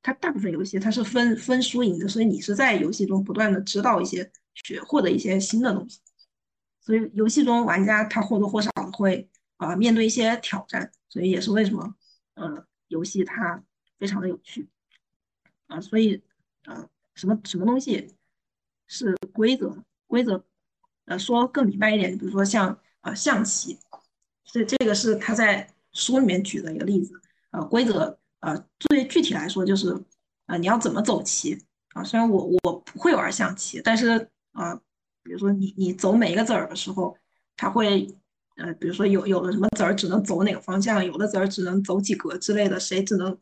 [0.00, 6.00] 它大部分游戏它是分分输赢的，所以你是在游戏中不断的知道一些学获得一些新的东西，
[6.80, 11.94] 所以游戏中玩家他或多或少会啊面对一些挑战，所以也是为什么
[12.36, 13.62] 呃游戏它
[13.98, 14.66] 非常的有趣
[15.66, 16.22] 啊，所以。
[16.64, 18.14] 呃，什么什么东西
[18.86, 19.82] 是规则？
[20.06, 20.44] 规则，
[21.06, 23.78] 呃，说更明白一点，比如说像呃象棋，
[24.44, 27.20] 这这个是他在书里面举的一个例子。
[27.52, 30.04] 呃，规则，呃，最具体来说就是，
[30.46, 32.04] 呃，你要怎么走棋啊？
[32.04, 34.74] 虽然我我不会玩象棋，但是啊，
[35.22, 37.16] 比如说你你走每一个子儿的时候，
[37.56, 38.06] 他会，
[38.56, 43.36] 呃，比如说有有的什么子儿只能走哪个方向，有的子儿只能走几格之类的，谁只能。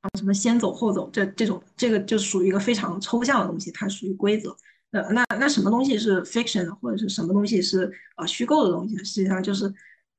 [0.00, 4.56] 啊，什么先走后走，这这种这个就属于一个非常抽象的东西，它属于规则。
[4.90, 8.96] 呃，那那什么东西是 fiction 或者是什么东西是呃虚构的东西？
[8.98, 9.72] 实际上就是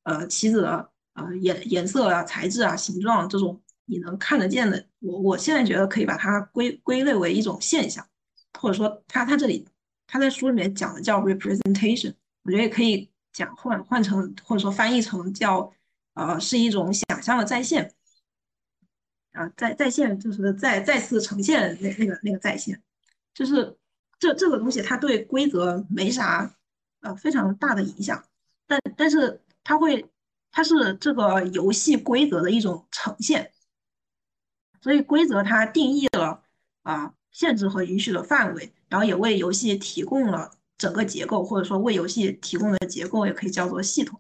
[0.04, 4.86] 呃棋子的呃颜颜色啊、材质啊、形状这种你能看得见的。
[5.00, 8.06] 我我现在觉得可以把它归归类为一种现象，
[8.60, 9.66] 或者说它它这里
[10.06, 12.14] 它在书里面讲的叫 representation，
[12.44, 15.72] 我觉得也可以讲换换成或者说翻译成叫
[16.14, 17.96] 呃是一种想象的再现。
[19.32, 22.82] 啊，在在线就是再再次呈现那那个那个在线，
[23.34, 23.78] 就是
[24.18, 26.56] 这这个东西它对规则没啥
[27.02, 28.24] 呃非常大的影响，
[28.68, 30.10] 但但是它会
[30.52, 33.52] 它是这个游戏规则的一种呈现，
[34.82, 36.44] 所以规则它定义了
[36.82, 44.20] 啊限制和允许的范围，然后也为游戏提供了整个结构，或者说为游戏提供的结构也可以叫做系统。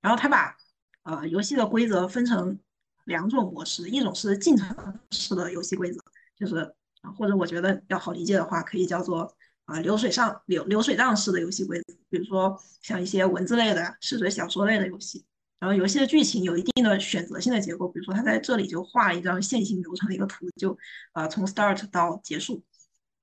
[0.00, 0.56] 然后他把
[1.02, 2.58] 呃游戏的规则分成
[3.04, 4.76] 两种模式，一种是进程
[5.10, 6.00] 式的游戏规则，
[6.36, 6.56] 就是
[7.02, 15.24] 啊或者我觉得要好理解的话，可以叫做啊流水上流流水账式的游戏规则，比如说像一些文字类的、视觉小说类的游戏。
[15.60, 20.76] 然后游戏的剧情有一定的选择性的结构，比如说他在这里就画了一张线性流程的一个图，就
[21.12, 22.62] 啊从 start 到结束，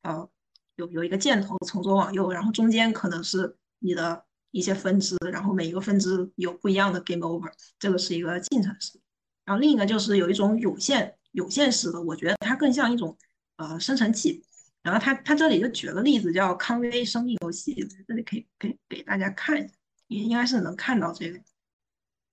[0.02, 0.28] 呃
[0.76, 9.00] 有有一个箭头从左往右，然后中间可能是你的一些分支，然后每一个分支有不一样的 game over，这个是一个进程式。
[9.52, 13.18] 然后另一个就是有一种涌现涌现式的，我觉得它更像一种
[13.58, 14.42] 呃生成器。
[14.82, 19.74] 然后他他这里就举了个例子叫康威生命游戏，这里可以给给大家看一下，
[20.08, 21.38] 也应该是能看到这个。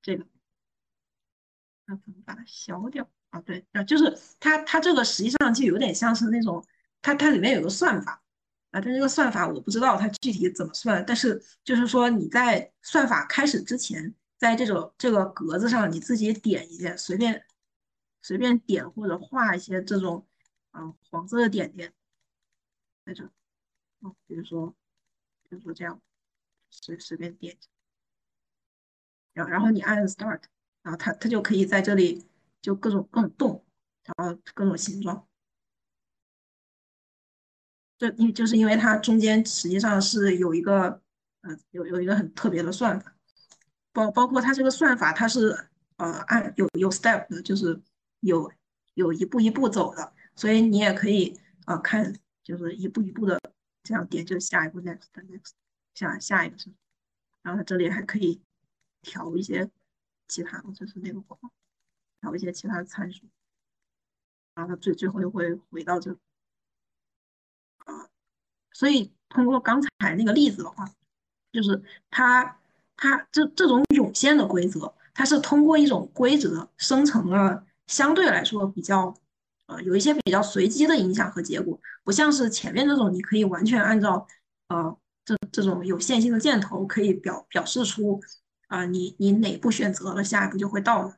[0.00, 0.24] 这个，
[1.86, 3.40] 那怎么把它消掉啊？
[3.40, 6.64] 对，啊，就是它，它这个实际上就有点像是那种，
[7.02, 8.22] 它它里面有个算法
[8.70, 17.44] 啊，但这个算法我不知道它具体怎么算，但是就是说你在算法开始之前，在这种这个格子上你自己点一下，随便
[18.22, 20.26] 随便点或者画一些这种
[20.70, 21.92] 啊黄色的点点
[23.04, 23.24] 在这，
[24.00, 24.74] 啊，比如说
[25.48, 26.00] 比如说这样，
[26.70, 27.58] 随随便点。
[29.34, 30.42] 然后你按 Start，
[30.82, 32.26] 然后它它就可以在这里
[32.60, 33.64] 就各种各种动，
[34.04, 35.28] 然后各种形状。
[37.98, 41.02] 这因就是因为它中间实际上是有一个
[41.40, 43.16] 呃有有一个很特别的算法，
[43.98, 47.80] 包包括它这个算法它是呃按有有 step 的，就是
[48.20, 48.52] 有
[48.94, 53.40] 有一步一步走的，所以你也可以呃看就是一步一步的
[53.82, 55.50] 这样点，就下一步 next next
[55.94, 56.70] 下下一个是，
[57.42, 58.40] 然后它这里还可以。
[59.00, 59.70] 调一些
[60.26, 61.38] 其他的，就是那个框，
[62.20, 63.26] 调一些其他的参数，
[64.54, 66.10] 然后它最最后又会回到这
[67.84, 68.10] 啊。
[68.72, 70.84] 所以通过刚才那个例子的话，
[71.52, 71.80] 就是
[72.10, 72.58] 它
[72.98, 79.14] 它这这种涌现的规则，它是通过一种规则生成了相对来说比较
[79.68, 84.26] 呃有一些比较随机的影响和结果，不像是前面这种你可以完全按照
[84.68, 88.20] 呃这这种有线性的箭头可以表表示出。
[88.68, 91.16] 啊，你你哪步选择了，下一步就会到了。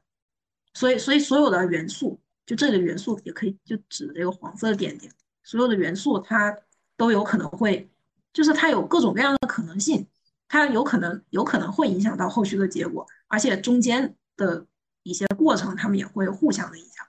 [0.73, 5.13] 所以，所以所有的元素，就这里的元素也可以就指这个黄色的点点，
[5.43, 6.57] 所有的元素它
[6.97, 7.91] 都有可能会，
[8.33, 10.07] 就是它有各种各样的可能性，
[10.53, 14.67] 它有可能有可能会影响到后续的结果，而且中间的
[15.05, 17.07] 一些过程，它们也会互相的影响。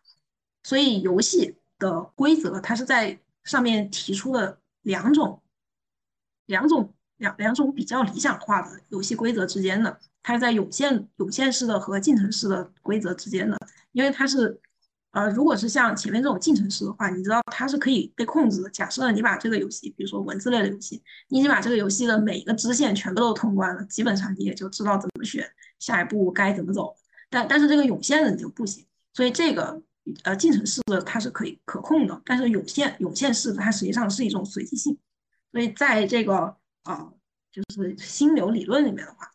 [0.61, 5.41] 所以，游戏的规则它是在上面提出了两种
[6.45, 9.99] 两种两两种比较理想化的游戏规则之间的。
[10.21, 13.57] 它是在涌现涌现式的和进程式的规则之间的，
[13.91, 14.61] 因为它是，
[15.11, 18.69] 呃，如果是像前面这种进程式的话，你知道它是可以被控制的。
[18.69, 25.45] 假设你把这个游戏，比如说文字类的游戏，你已经把这个游戏的每一个支线全部都通关了，基本上你也就知道怎么选
[25.79, 26.95] 下一步该怎么走。
[27.29, 29.81] 但但是这个涌现的你就不行，所以这个
[30.23, 34.97] 呃进程式的它是可以可控的，但是涌现涌现式的它实际上是一种随机性。
[35.51, 37.11] 所以在这个啊
[37.51, 39.29] 就是心流理论里面的话。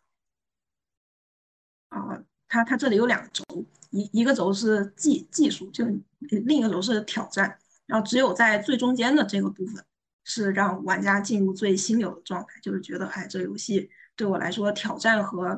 [1.89, 3.43] 啊，它它这里有两个轴，
[3.91, 5.85] 一一个轴是技技术，就
[6.19, 7.57] 另一个轴是挑战。
[7.85, 9.83] 然后只有在最中间的这个部分，
[10.25, 15.57] 是让玩家进入最心流的状态，就是觉得，哎，这游戏对我来说挑战和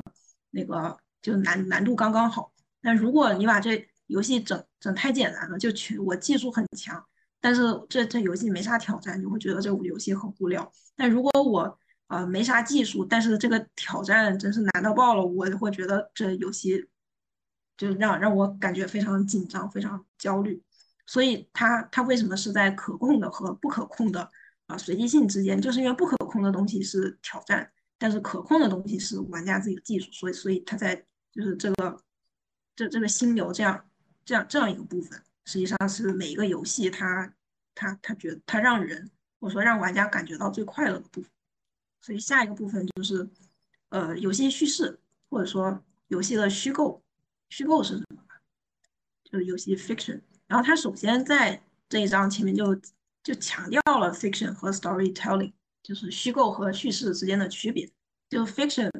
[0.50, 2.52] 那个就难难度刚刚好。
[2.80, 7.04] 但如果你把这游戏整整太简单了，就全我技术很强，
[7.40, 10.72] 但是这这游戏没啥挑战，你会觉得这游戏很无聊。
[10.94, 16.88] 但如果我啊，没啥技术，但是这个挑战真是难到爆了，我会觉得这游戏
[17.80, 20.62] 就让让我感觉非常紧张，非常焦虑。
[21.06, 24.30] 所以它它为什么是在可控的和不可控的
[24.66, 25.58] 啊随机性之间？
[25.58, 30.94] 就是因为不可控的东西是挑战，但是可控的东西是玩家自己的技术，所以所以它在
[31.32, 31.98] 就是这个
[32.76, 33.82] 这这个心流这样
[34.26, 37.32] 这样这样一个部分，实际上是每一个游戏它
[37.74, 39.10] 它它觉得它让人
[39.40, 41.30] 或者说让玩家感觉到最快乐的部分。
[42.02, 43.26] 所以下一个部分就是，
[43.88, 45.00] 呃，游戏叙事
[45.30, 47.02] 或者说游戏的虚构，
[47.50, 48.22] 虚构是什么？
[49.24, 50.20] 就是游戏 fiction。
[50.46, 52.74] 然后它首先在这一章前面就
[53.22, 57.90] 就强调了 fiction 和 storytelling，就是虚构和叙事之间的区别。
[58.28, 58.90] 就 fiction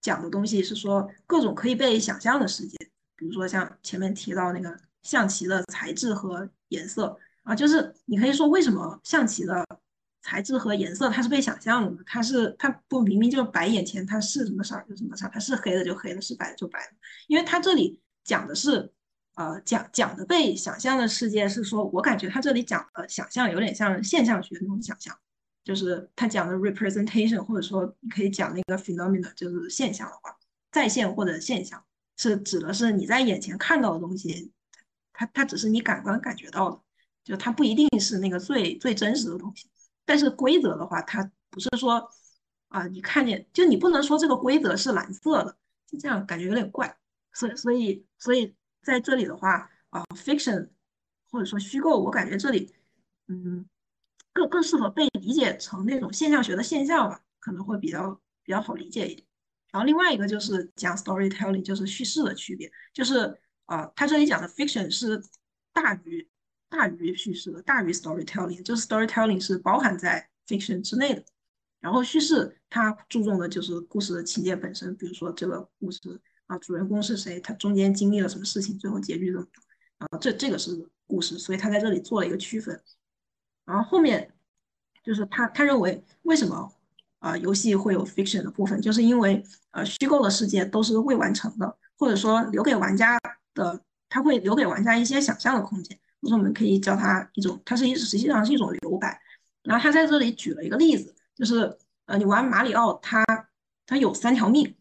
[0.00, 2.76] 讲的东西是说各种可以被想象的世界，
[3.14, 9.66] 比如说像前面提到那个象棋的材质和颜色啊，就是你可以说为什么象棋的。
[10.20, 16.96] 材质和颜色，它是被想象的，它是它不明明就是摆眼前，它是什么色就什么色，它是黑的就黑的，是白的就白的。
[17.28, 18.92] 因为它这里讲的是，
[19.36, 25.16] 呃，讲讲的被想象的世界是说，我感觉它这里讲的想象有点像现象学那种想象，
[25.64, 30.36] 就是它讲的 representation，或者说你可以讲那个 phenomena，就是现象的话，
[30.72, 31.82] 在线或者现象，
[32.16, 34.52] 是指的是你在眼前看到的东西，
[35.12, 36.80] 它它只是你感官感觉到的，
[37.24, 39.70] 就它不一定是那个最最真实的东西。
[40.08, 42.10] 但是规则的话，它不是说
[42.68, 45.54] 啊，你看见就你不能说这个规则是蓝色的，
[45.86, 46.96] 就这样感觉有点怪。
[47.34, 50.70] 所以所以所以在这里的话啊，fiction
[51.30, 52.74] 或者说虚构，我感觉这里
[53.26, 53.68] 嗯
[54.32, 59.26] 更更适合被理解成那种现象学的现象吧，可能会比较比较好理解一点。
[59.70, 65.22] 然后另外一个就是讲 storytelling，就是叙事的区别，就是啊，他这里讲的 fiction 是
[65.74, 66.26] 大于
[66.68, 71.24] 大于叙事的，大于 storytelling，就是 storytelling 是包含在 fiction 之内的。
[71.80, 79.46] 然后叙事它注重的就是故事的情节本身，比如说这个故事啊，主人公是谁，他中间经历了什么事情，最后结局怎么
[79.98, 82.80] 啊，这这个是故事，所以他在这里做了一个区分。
[83.64, 84.32] 然后后面
[85.04, 86.72] 就是他他认为为什么？
[87.20, 89.42] 啊，游戏会有 fiction 的部分，就是因为
[89.72, 93.18] 呃，虚构的世界都是未完成的，或者说留给玩家
[93.54, 95.98] 的，他会留给玩家一些想象的空间。
[96.20, 99.20] 或者我们可以叫它一种，它是一实际上是一种留白。
[99.62, 103.24] 然后他在这里举了一个例子，就是呃，你玩马里奥，它
[103.86, 104.74] 它有三条命。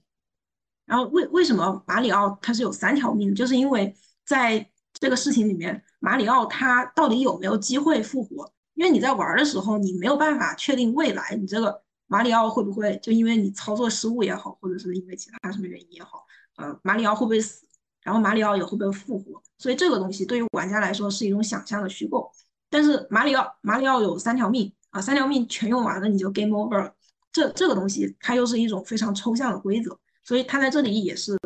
[0.86, 3.36] 然后为为什么马里奥它是有三条命？
[3.36, 8.52] 就是因为在这个事情里面，马里奥他到底有没有机会复活？
[8.76, 11.84] 因为你在玩的时候，你没有办法确定未来，你这个。
[12.10, 16.26] 马里奥会不会就因为你操作失误也好，或者是因为其他什么原因也好，
[16.56, 17.68] 呃，马里奥会不会死？
[18.02, 19.44] 然后马里奥也会不会复活？
[19.58, 22.32] 所以这个东西对于玩家来说是一种想象的虚构。
[22.70, 26.94] 但是马里奥，马里奥有三条命啊，三条命全用完了你就 game over 了。
[27.32, 31.38] 这这个东西它又是一种非常抽象的规则，所以它在这里也是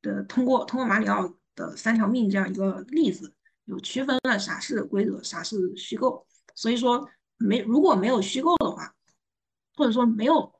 [0.00, 3.32] 的通过通过马里奥的三条命这样一个例子，
[3.64, 6.26] 有区分了啥是规则，啥是虚构。
[6.54, 8.94] 所以说没如果没有虚构的话。
[9.74, 10.52] 或者说没有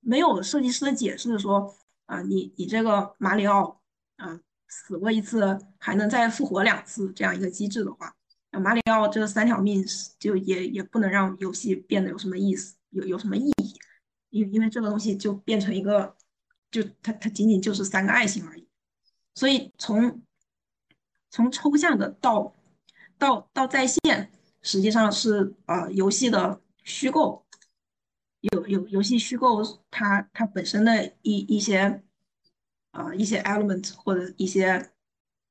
[0.00, 1.74] 没有设计师的解释说
[2.04, 3.80] 啊，你你这个马里奥
[4.16, 4.38] 啊
[4.74, 8.16] 死过一次还能再复活两次这样一个机制的话，
[8.50, 9.84] 那马里奥这三条命
[10.18, 13.78] 就也也不能让游戏变得有什么意思，有有什么意义？
[14.30, 16.16] 因因为这个东西就变成一个，
[16.70, 18.66] 就它它仅仅就是三个爱心而已。
[19.34, 20.22] 所以从
[21.30, 22.54] 从抽象的到
[23.18, 27.44] 到到在线，实际上是呃游戏的虚构。
[28.40, 32.02] 有有游戏虚构，它它本身的一一些，
[32.92, 34.90] 呃一些 element 或者一些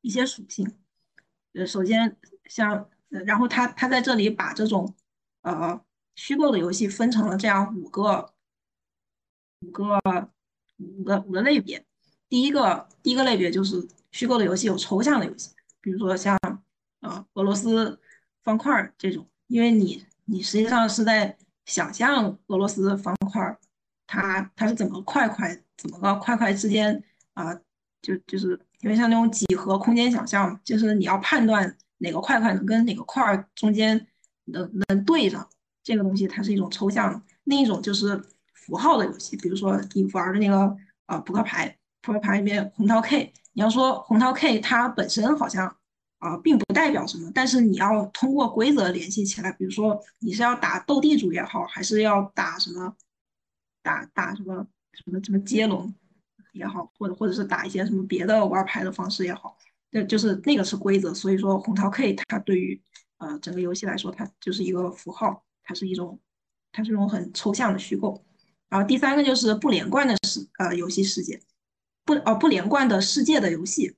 [0.01, 0.75] 一些属性，
[1.53, 4.95] 呃首先像，然后它它在这里把这种
[5.41, 5.79] 呃
[6.15, 8.33] 虚构的游戏分成了这样五个
[9.59, 9.99] 五个
[10.77, 11.85] 五个五个类别。
[12.29, 16.39] 第一个第一个类别就是虚构的游戏有抽象的游戏，比如说像
[17.01, 17.99] 呃俄罗斯
[18.43, 21.37] 方块这种，因为你你实际上是在。
[21.67, 23.57] 想象俄罗斯方块，
[24.07, 27.01] 它它是怎么块块怎么个块块之间
[27.45, 27.59] 啊，
[28.01, 34.07] 就就是因为像那种几何空间想象，就是你要判断哪个块块能跟哪个块中间
[34.45, 35.47] 能能对上，
[35.83, 37.21] 这个东西它是一种抽象的。
[37.45, 38.21] 另一种就是
[38.53, 40.75] 符号的游戏，比如说你玩的那个
[41.05, 45.75] 啊扑克牌，扑克牌里面红桃 K，你要说红桃 K 它本身好像。
[46.21, 49.51] 啊，并不代表什么，但是你要通过规则联系起来。
[49.53, 52.95] 比如说，你是要打斗地主也好，还是要打什么，
[53.81, 55.91] 打打什么什么什么接龙
[56.51, 59.57] 也好，或者或者是打一些什么别的玩牌的方式也好，
[59.89, 61.13] 那就是那个是规则。
[61.13, 62.81] 所以说，红桃 K 它对于
[63.17, 66.19] 呃整个游戏来说，它就是一个符号，它是一种
[66.71, 68.23] 它是一种很抽象的虚构。
[68.69, 71.41] 然后第三个就是不连贯的世呃游戏世界，
[72.05, 73.95] 不哦不连贯的世界的游戏。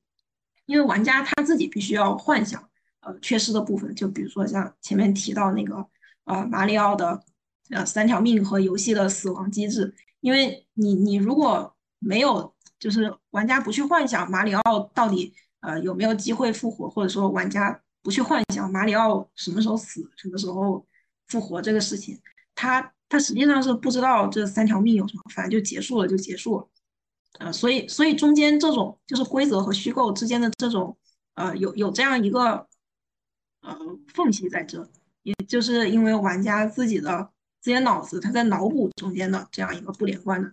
[0.66, 2.70] 因为玩家他自己必须要幻想，
[3.01, 5.86] 呃，缺失的部分，就比如说像前面提到那个，
[6.24, 7.22] 呃，马里奥的，
[7.70, 9.93] 呃，三条命和游戏的死亡机制。
[10.22, 20.86] 因为你你如果没有，就是玩家不去幻想马里奥到底，呃，有没有机会复活，或者说玩家不去幻想马里奥什么时候死，什么时候
[21.28, 22.20] 复活这个事情，
[22.54, 26.70] 他他实际上是不知道这三条命有什么，反正就结束了就结束了。
[27.39, 30.95] 呃，所以，所以中间这种就是规则和虚构之间的这种，
[31.34, 32.68] 呃，有有这样一个，
[33.62, 33.76] 呃，
[34.14, 34.88] 缝隙在这，
[35.24, 40.51] 也就是因为玩家自己的自己脑子他在脑补中间的这样一个不连贯的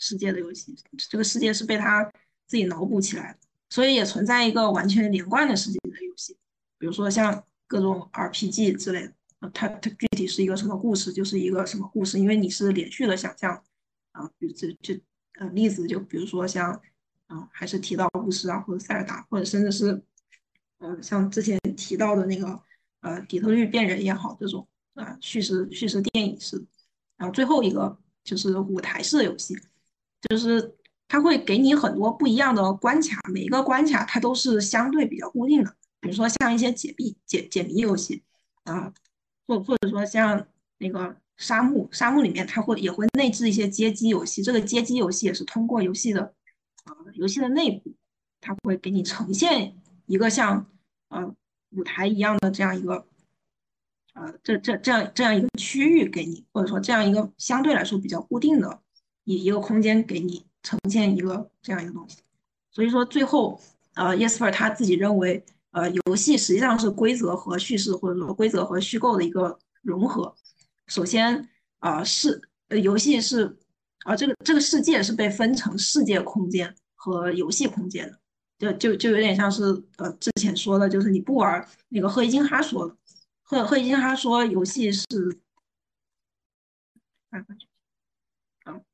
[0.00, 0.74] 世界的游戏，
[1.08, 2.02] 这个世界是被他
[2.48, 3.38] 自己脑补起来的，
[3.68, 6.36] 所以也存在一个完全连贯的世界的游戏，
[6.78, 9.12] 比如说像各种 RPG 之类的，
[9.54, 13.62] 它它具体是一个什么故事，就是一个什么故事，因为你是连续的想象，
[14.10, 15.00] 啊，比如这这。
[15.38, 16.70] 呃，例子就比如说像，
[17.28, 20.02] 啊，还是提到巫师啊，或者塞尔达，或者甚至是，
[20.78, 22.60] 呃，像之前提到的那个，
[23.00, 26.62] 呃，底特律变人也好，这种啊，叙事叙事电影式。
[27.16, 29.56] 然后最后一个就是舞台式游戏，
[30.28, 30.76] 就是
[31.08, 35.74] 它会给你很多不一样的关卡，每一个关卡它都是相对比较固定的。
[36.00, 38.22] 比如说像一些解密解解谜游戏
[38.64, 38.92] 啊，
[39.46, 40.46] 或或者说像
[40.78, 46.22] 那个沙漠，沙漠里面它会也会内置一些街机游戏，这个街机游戏也是通过游戏的
[46.84, 47.92] 啊游戏的内部，
[48.40, 49.74] 它会给你呈现
[50.06, 50.66] 一个像
[51.08, 51.34] 呃
[51.70, 53.06] 舞台一样的这样一个。
[54.12, 58.82] 呃，这这这样这样一个区域给你，或者说这样一个相对来说比较固定的
[59.30, 62.18] 一一个空间给你呈现一个这样一个东西。
[62.72, 63.60] 所以说最后，
[63.94, 70.34] 呃，Yesper 他自己认为，呃，游戏实际上是规则和叙事，或者说规则和虚构的一个融合。
[70.88, 73.56] 首先，啊，是呃，游戏是
[74.04, 78.10] 啊，这个这个世界是被分成世界空间和游戏空间
[78.58, 79.62] 的，就就就有点像是
[79.98, 82.96] 呃之前说的，就是你不玩那个赫伊金哈说。
[83.42, 85.06] 赫赫伊金哈说，游戏是，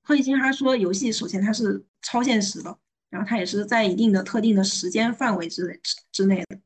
[0.07, 2.79] 赫伊金哈说，游戏首先它是超现实的，
[3.11, 6.61] 然后它也是在一定的特定的时间范围之内之之内的，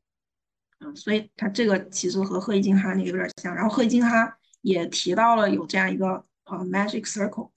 [0.81, 3.55] 嗯，所以它这个其实和赫伊金哈那个有点像。
[3.55, 7.49] 然后赫伊金哈也提到了有这样一个呃 magic circle，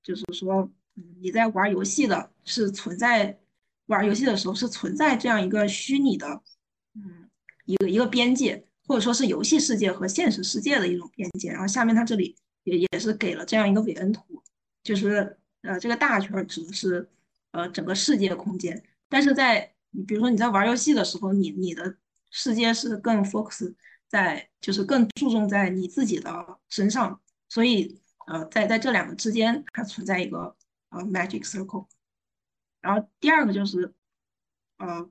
[0.00, 3.36] 就是说，嗯，你在玩游戏的是存在
[3.86, 6.40] 玩游戏的时候是存在这样一个虚拟的，
[6.94, 7.28] 嗯，
[7.64, 8.64] 一个一个边界。
[8.86, 12.34] 或者说是游戏世界和现实世界的一种边界，然后下面它这里
[12.64, 14.42] 也也是给了这样一个韦恩图，
[14.90, 17.08] 就是呃这个大圈指的是
[17.52, 21.96] 呃整个世界空间，但是在你比如说你在玩游戏的时候，你你的
[22.30, 23.72] 世界是更 focus
[24.08, 30.56] 在就是更注重在你自己的身上，所以呃在在这两个之间它存在一个
[30.88, 31.86] 呃 magic circle，
[32.80, 33.94] 然后第二个就是
[34.78, 35.08] 呃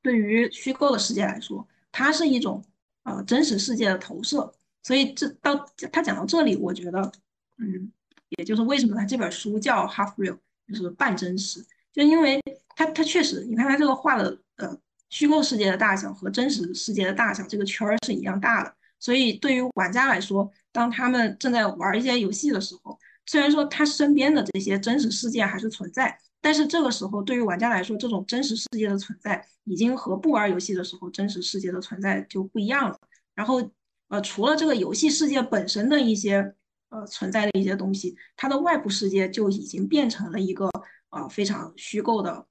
[0.00, 2.64] 对于虚构的世界来说，它是一种。
[3.06, 4.50] 呃，真实世界的投射，
[4.82, 5.54] 所以这到
[5.92, 7.12] 他讲到这里，我觉得，
[7.58, 7.92] 嗯，
[8.38, 12.40] 也就是为什么他这本书叫 Half Real，就是半真实，就因为
[12.76, 14.78] 他他确实，你看他这个画的，呃，
[15.10, 26.18] 虚构世界的大小和真实世界的大小，这个圈儿是一样大的，所以对于玩家来说，当他们正在玩一些游戏的时候，虽然说他身边的这些真实世界还是存在。
[26.40, 32.98] 但是这个时候，对于玩家来说，这种真实世界的存在已经和不玩游戏的时候真实世界的存在就不一样了。
[33.34, 33.66] 然后，
[34.08, 36.54] 呃，除了这个游戏世界本身的一些
[36.94, 40.70] 呃存在的一些东西，它的外部世界就已经变成了一个
[41.10, 42.46] 呃非常虚构的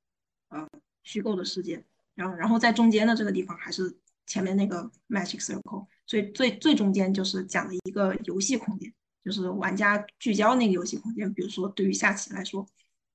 [0.49, 0.67] 呃
[1.03, 1.83] 虚构的世界。
[2.13, 11.33] 然后，然后在中间的这个地方还是前面那个 magic circle，所以最最中间就是讲的一个游戏空间，就是玩家聚焦那个游戏空间。
[11.33, 12.67] 比如说，对于下棋来说，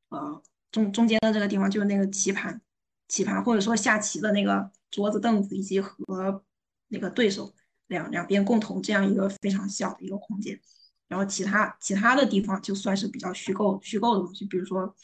[0.09, 0.43] 呃。
[0.71, 2.61] 中中间的这个地方就是那个棋盘，
[3.09, 6.45] 棋盘或者说下棋的那个桌子凳子，以及和
[6.89, 7.55] 那个对手
[7.87, 10.61] 两两边共同这样一个非常小的一个空间。
[11.09, 14.95] 然后其他其他的地方就算是比较虚构虚构的东西，比如说，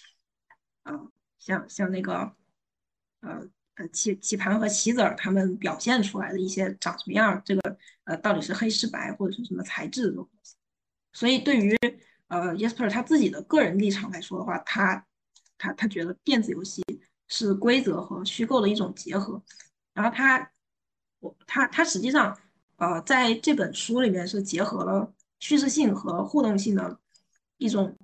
[0.84, 2.32] 呃，像像那个，
[3.20, 3.42] 呃
[3.74, 10.54] 呃棋棋盘和棋子儿他们表现出来的一些长什么样，这个呃到底是黑是白或者是什么材质的东西。
[11.12, 11.76] 所以对于
[12.28, 15.04] 呃 Yesper 他自己的个人立场来说的话，他。
[15.56, 16.82] 他他觉得电子游戏
[17.28, 19.40] 是规则和虚构的一种结合，
[19.94, 20.50] 然后他
[21.20, 22.36] 我他他实际上
[22.76, 25.13] 呃在这本书里面是结合了
[25.44, 26.98] 叙事性和互动性的
[27.58, 27.94] 一种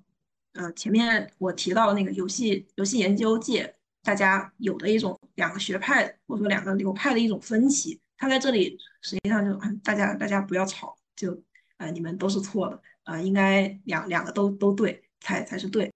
[0.53, 11.43] 呃前面我提到那个游戏游戏研究界大家有的一种两个学派或者说两个流派的一种分歧，他在这里实际上就大家大家不要吵，就
[11.79, 15.91] 呃你们都是错的，呃应该两两个都都对才才是对。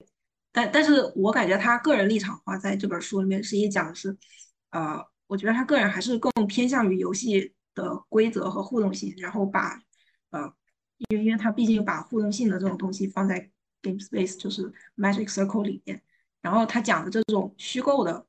[0.51, 4.17] 但但是我感觉他个人立场的话，在这本书里面实际讲的是，
[4.71, 9.79] 呃，我觉得他个人还是更偏向于游戏的规则和互动性，然后把，
[10.31, 10.51] 呃，
[10.99, 13.51] 因为因为他毕竟把互动性的这种东西放在
[13.83, 16.03] game space 就是 magic circle 里面，
[16.41, 18.27] 然后他讲的这种虚构的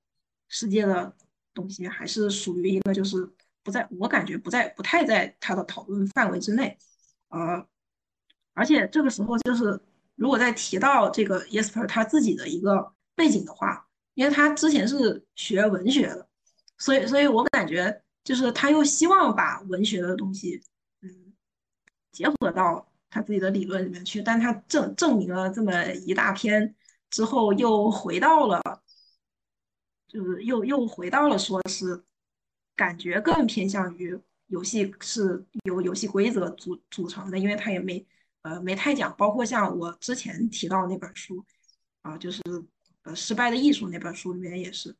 [0.47, 1.16] 世界的
[1.53, 3.30] 东西，还是属于一个就是
[3.63, 6.78] 不在我感觉不在不太在他的讨论范围之内，
[7.30, 7.66] 呃，
[8.53, 9.80] 而且这个时候就是。
[10.18, 16.26] 如果再提到这个 Yesper 他自己的一个背景的话，因为他之前是学文学的，
[16.78, 20.63] 所以，所以我感觉就是他又希望把文学的东西，
[22.16, 26.74] 结合到他自己的理论里面去，但他证证明了这么一大篇
[27.09, 28.61] 之后，又回到了，
[30.07, 32.03] 就是又又回到了说是
[32.76, 38.05] 感觉更偏向于游戏是由游戏规则组组成的，因为他也没。
[38.45, 41.43] 呃，没太讲，包括像我之前提到那本书，
[42.03, 42.39] 啊，就是
[43.01, 44.95] 呃失败的艺术那本书里面也是，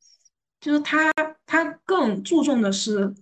[0.60, 1.14] 就是他
[1.46, 3.14] 他更注重的是，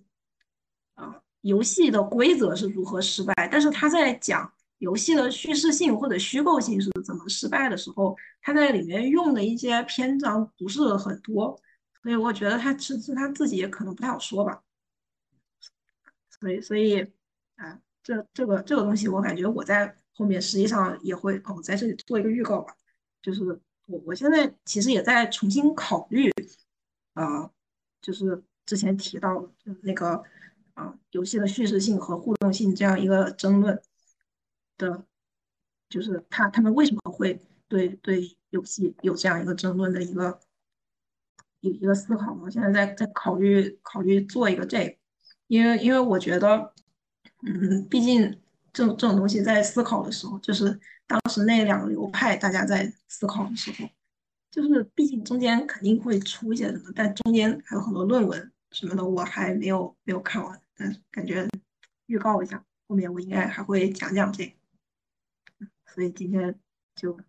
[0.93, 11.57] 啊，游戏的规则是如何失败，但是他在讲游戏的叙事性或者虚构性是怎么失败的时候，他在里面用的一些篇章不是很多，
[12.01, 14.61] 所以我觉得他是是他自己也可能不太好说吧。
[16.29, 17.01] 所以所以
[17.55, 22.73] 啊，这这个这个东西，我感觉我在后面实际上也会哦，在这里做一个预告吧，
[23.21, 23.43] 就是
[23.87, 26.31] 我我现在其实也在重新考虑，
[27.13, 27.49] 啊，
[28.01, 30.23] 就是之前提到的那个
[30.73, 33.81] 啊，游戏的叙事性和互动性这样一个争论。
[34.77, 35.05] 的，
[35.87, 40.39] 就是他他们为什么会对对游戏有这样一个争论的一个
[41.61, 42.33] 一一个思考？
[42.41, 44.95] 我现在在在考虑考虑做一个这个，
[45.47, 46.73] 因为因为我觉得，
[47.45, 48.41] 嗯，毕竟
[48.73, 53.87] 这种这种东西在思考的时候，就是当时那两个流派大家在思考的时候，
[54.49, 61.47] 就是毕竟中间肯定会出一些什么，但中间还有很多论文什么的，我还没有没有看完，但感觉
[62.05, 64.53] 预告一下，后面我应该还会讲讲这个。
[65.85, 66.59] 所以今天
[66.95, 67.19] 就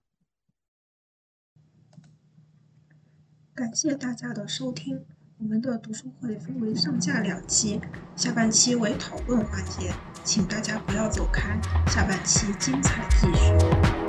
[3.55, 5.05] 感谢大家的收听。
[5.37, 7.81] 我们的读书会分为上下两期，
[8.17, 9.93] 下半期为讨论环节，
[10.25, 14.04] 请大家不要走开，下半期精彩继续。